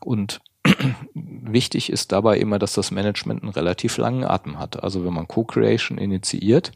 [0.00, 0.40] Und
[1.14, 4.84] wichtig ist dabei immer, dass das Management einen relativ langen Atem hat.
[4.84, 6.72] Also wenn man Co-Creation initiiert,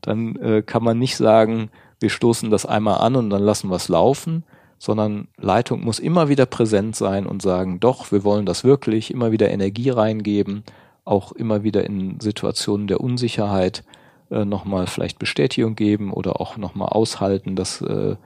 [0.00, 3.76] dann äh, kann man nicht sagen, wir stoßen das einmal an und dann lassen wir
[3.76, 4.44] es laufen,
[4.78, 9.30] sondern Leitung muss immer wieder präsent sein und sagen, doch, wir wollen das wirklich, immer
[9.32, 10.64] wieder Energie reingeben,
[11.04, 13.84] auch immer wieder in Situationen der Unsicherheit
[14.30, 18.16] äh, nochmal vielleicht Bestätigung geben oder auch nochmal aushalten, dass äh,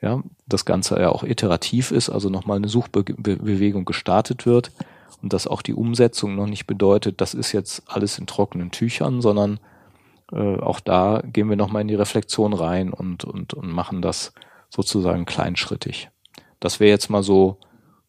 [0.00, 4.70] ja, das Ganze ja auch iterativ ist, also nochmal eine Suchbewegung gestartet wird
[5.22, 9.20] und dass auch die Umsetzung noch nicht bedeutet, das ist jetzt alles in trockenen Tüchern,
[9.20, 9.58] sondern
[10.32, 14.32] äh, auch da gehen wir nochmal in die Reflexion rein und, und, und machen das
[14.68, 16.10] sozusagen kleinschrittig.
[16.60, 17.58] Das wäre jetzt mal so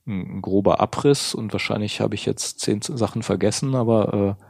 [0.05, 4.46] ein, ein, grober Abriss und wahrscheinlich habe ich jetzt zehn Sachen vergessen, aber äh,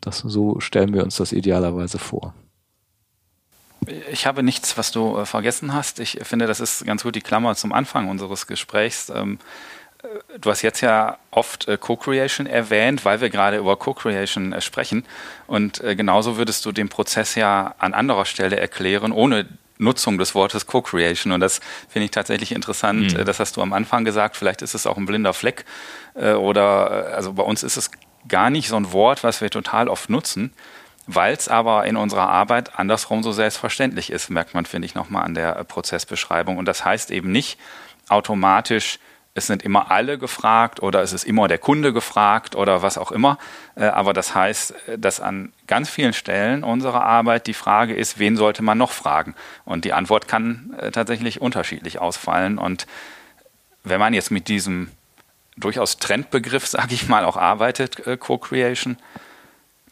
[0.00, 2.34] das so stellen wir uns das idealerweise vor.
[4.10, 6.00] Ich habe nichts, was du äh, vergessen hast.
[6.00, 9.10] Ich finde, das ist ganz gut die Klammer zum Anfang unseres Gesprächs.
[9.14, 9.38] Ähm,
[10.02, 15.04] äh, du hast jetzt ja oft äh, Co-Creation erwähnt, weil wir gerade über Co-Creation sprechen.
[15.46, 19.46] Und genauso würdest du den Prozess ja an anderer Stelle erklären, ohne
[19.78, 21.32] Nutzung des Wortes Co-Creation.
[21.32, 23.14] Und das finde ich tatsächlich interessant.
[23.14, 23.24] Mhm.
[23.24, 24.36] Das hast du am Anfang gesagt.
[24.36, 25.64] Vielleicht ist es auch ein blinder Fleck.
[26.14, 27.90] Oder, also bei uns ist es
[28.26, 30.52] gar nicht so ein Wort, was wir total oft nutzen.
[31.10, 35.24] Weil es aber in unserer Arbeit andersrum so selbstverständlich ist, merkt man, finde ich, nochmal
[35.24, 36.58] an der Prozessbeschreibung.
[36.58, 37.58] Und das heißt eben nicht
[38.08, 38.98] automatisch,
[39.38, 43.12] es sind immer alle gefragt oder es ist immer der Kunde gefragt oder was auch
[43.12, 43.38] immer.
[43.74, 48.36] Äh, aber das heißt, dass an ganz vielen Stellen unserer Arbeit die Frage ist, wen
[48.36, 49.34] sollte man noch fragen?
[49.64, 52.58] Und die Antwort kann äh, tatsächlich unterschiedlich ausfallen.
[52.58, 52.86] Und
[53.84, 54.90] wenn man jetzt mit diesem
[55.60, 58.96] durchaus Trendbegriff, sage ich mal, auch arbeitet, äh, Co-Creation,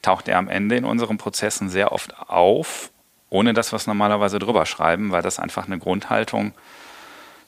[0.02, 2.90] taucht er am Ende in unseren Prozessen sehr oft auf,
[3.28, 6.52] ohne dass wir es normalerweise drüber schreiben, weil das einfach eine Grundhaltung,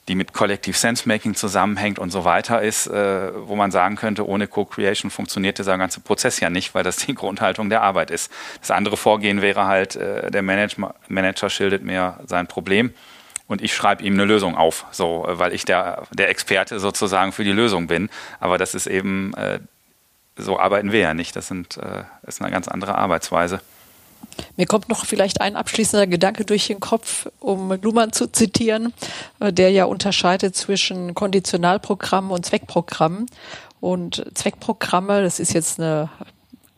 [0.08, 4.48] die mit Collective Sense-Making zusammenhängt und so weiter ist, äh, wo man sagen könnte, ohne
[4.48, 8.32] Co-Creation funktioniert dieser ganze Prozess ja nicht, weil das die Grundhaltung der Arbeit ist.
[8.60, 10.76] Das andere Vorgehen wäre halt, äh, der Manage
[11.08, 12.92] Manager schildert mir sein Problem
[13.48, 17.44] und ich schreibe ihm eine Lösung auf, so, weil ich der, der Experte sozusagen für
[17.44, 18.08] die Lösung bin.
[18.38, 19.58] Aber das ist eben äh,
[20.38, 21.36] so arbeiten wir ja nicht.
[21.36, 23.60] Das sind, äh, ist eine ganz andere Arbeitsweise.
[24.56, 28.92] Mir kommt noch vielleicht ein abschließender Gedanke durch den Kopf, um Luhmann zu zitieren,
[29.40, 33.26] äh, der ja unterscheidet zwischen Konditionalprogrammen und Zweckprogrammen.
[33.80, 36.08] Und Zweckprogramme, das ist jetzt eine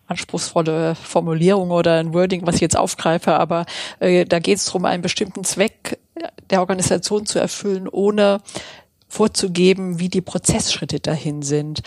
[0.06, 3.64] anspruchsvolle Formulierung oder ein Wording, was ich jetzt aufgreife, aber
[4.00, 5.98] äh, da geht es darum, einen bestimmten Zweck
[6.50, 8.40] der Organisation zu erfüllen, ohne
[9.08, 11.82] vorzugeben, wie die Prozessschritte dahin sind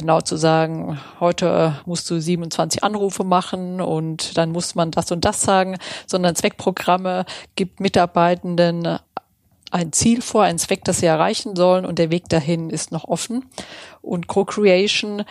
[0.00, 5.24] genau zu sagen, heute musst du 27 Anrufe machen und dann muss man das und
[5.26, 5.76] das sagen,
[6.06, 8.98] sondern Zweckprogramme gibt Mitarbeitenden
[9.70, 13.04] ein Ziel vor, ein Zweck, das sie erreichen sollen und der Weg dahin ist noch
[13.04, 13.44] offen.
[14.02, 15.24] Und Co-Creation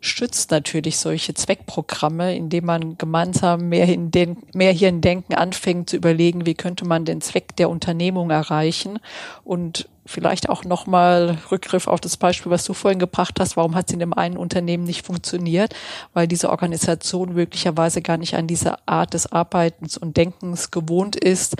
[0.00, 5.90] stützt natürlich solche Zweckprogramme, indem man gemeinsam mehr, in den, mehr hier in Denken anfängt
[5.90, 9.00] zu überlegen, wie könnte man den Zweck der Unternehmung erreichen
[9.44, 13.56] und vielleicht auch nochmal Rückgriff auf das Beispiel, was du vorhin gebracht hast.
[13.56, 15.74] Warum hat es in dem einen Unternehmen nicht funktioniert?
[16.14, 21.56] Weil diese Organisation möglicherweise gar nicht an diese Art des Arbeitens und Denkens gewohnt ist,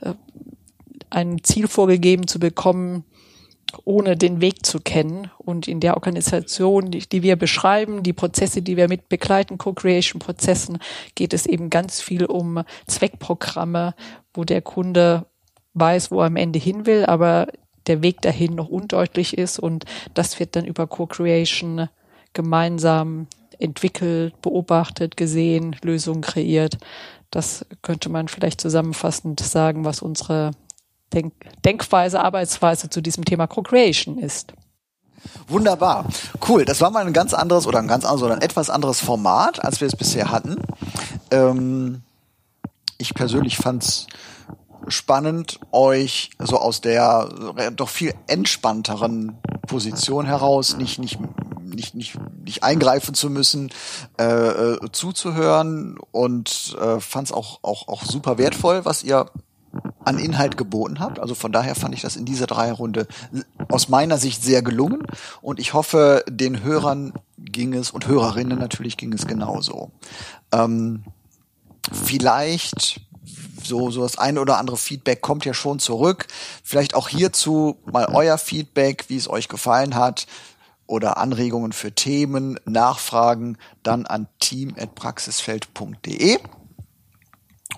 [0.00, 0.14] äh,
[1.10, 3.04] ein Ziel vorgegeben zu bekommen,
[3.84, 5.30] ohne den Weg zu kennen.
[5.38, 10.78] Und in der Organisation, die, die wir beschreiben, die Prozesse, die wir mit begleiten, Co-Creation-Prozessen,
[11.14, 13.94] geht es eben ganz viel um Zweckprogramme,
[14.34, 15.26] wo der Kunde
[15.74, 17.48] weiß, wo er am Ende hin will, aber
[17.86, 21.88] der Weg dahin noch undeutlich ist und das wird dann über Co-Creation
[22.32, 23.26] gemeinsam
[23.58, 26.78] entwickelt, beobachtet, gesehen, Lösungen kreiert.
[27.30, 30.52] Das könnte man vielleicht zusammenfassend sagen, was unsere
[31.12, 31.32] Denk
[31.64, 34.52] Denkweise, Arbeitsweise zu diesem Thema Co-Creation ist.
[35.48, 36.06] Wunderbar.
[36.46, 36.64] Cool.
[36.64, 39.64] Das war mal ein ganz anderes oder ein ganz anderes oder ein etwas anderes Format,
[39.64, 40.56] als wir es bisher hatten.
[41.30, 42.02] Ähm,
[42.98, 44.06] ich persönlich fand's
[44.88, 47.28] spannend, euch so aus der
[47.74, 49.36] doch viel entspannteren
[49.66, 51.18] Position heraus nicht, nicht,
[51.62, 53.70] nicht, nicht, nicht eingreifen zu müssen,
[54.18, 59.26] äh, äh, zuzuhören und äh, fand es auch, auch, auch super wertvoll, was ihr
[60.04, 61.18] an Inhalt geboten habt.
[61.18, 63.06] Also von daher fand ich das in dieser Dreierrunde
[63.68, 65.02] aus meiner Sicht sehr gelungen
[65.42, 69.90] und ich hoffe, den Hörern ging es und Hörerinnen natürlich ging es genauso.
[70.52, 71.04] Ähm,
[71.92, 73.02] vielleicht
[73.62, 76.26] so, so das eine oder andere Feedback kommt ja schon zurück.
[76.62, 80.26] Vielleicht auch hierzu mal euer Feedback, wie es euch gefallen hat
[80.86, 86.38] oder Anregungen für Themen, Nachfragen, dann an team.praxisfeld.de.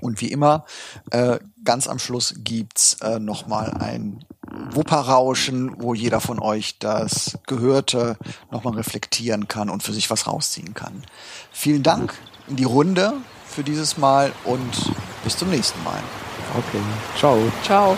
[0.01, 0.65] Und wie immer,
[1.11, 4.25] äh, ganz am Schluss gibt's äh, nochmal ein
[4.73, 8.17] Wupperrauschen, wo jeder von euch das Gehörte
[8.51, 11.05] nochmal reflektieren kann und für sich was rausziehen kann.
[11.53, 12.15] Vielen Dank
[12.49, 13.15] in die Runde
[13.47, 14.93] für dieses Mal und
[15.25, 16.01] bis zum nächsten Mal.
[16.57, 16.81] Okay.
[17.17, 17.39] Ciao.
[17.63, 17.97] Ciao.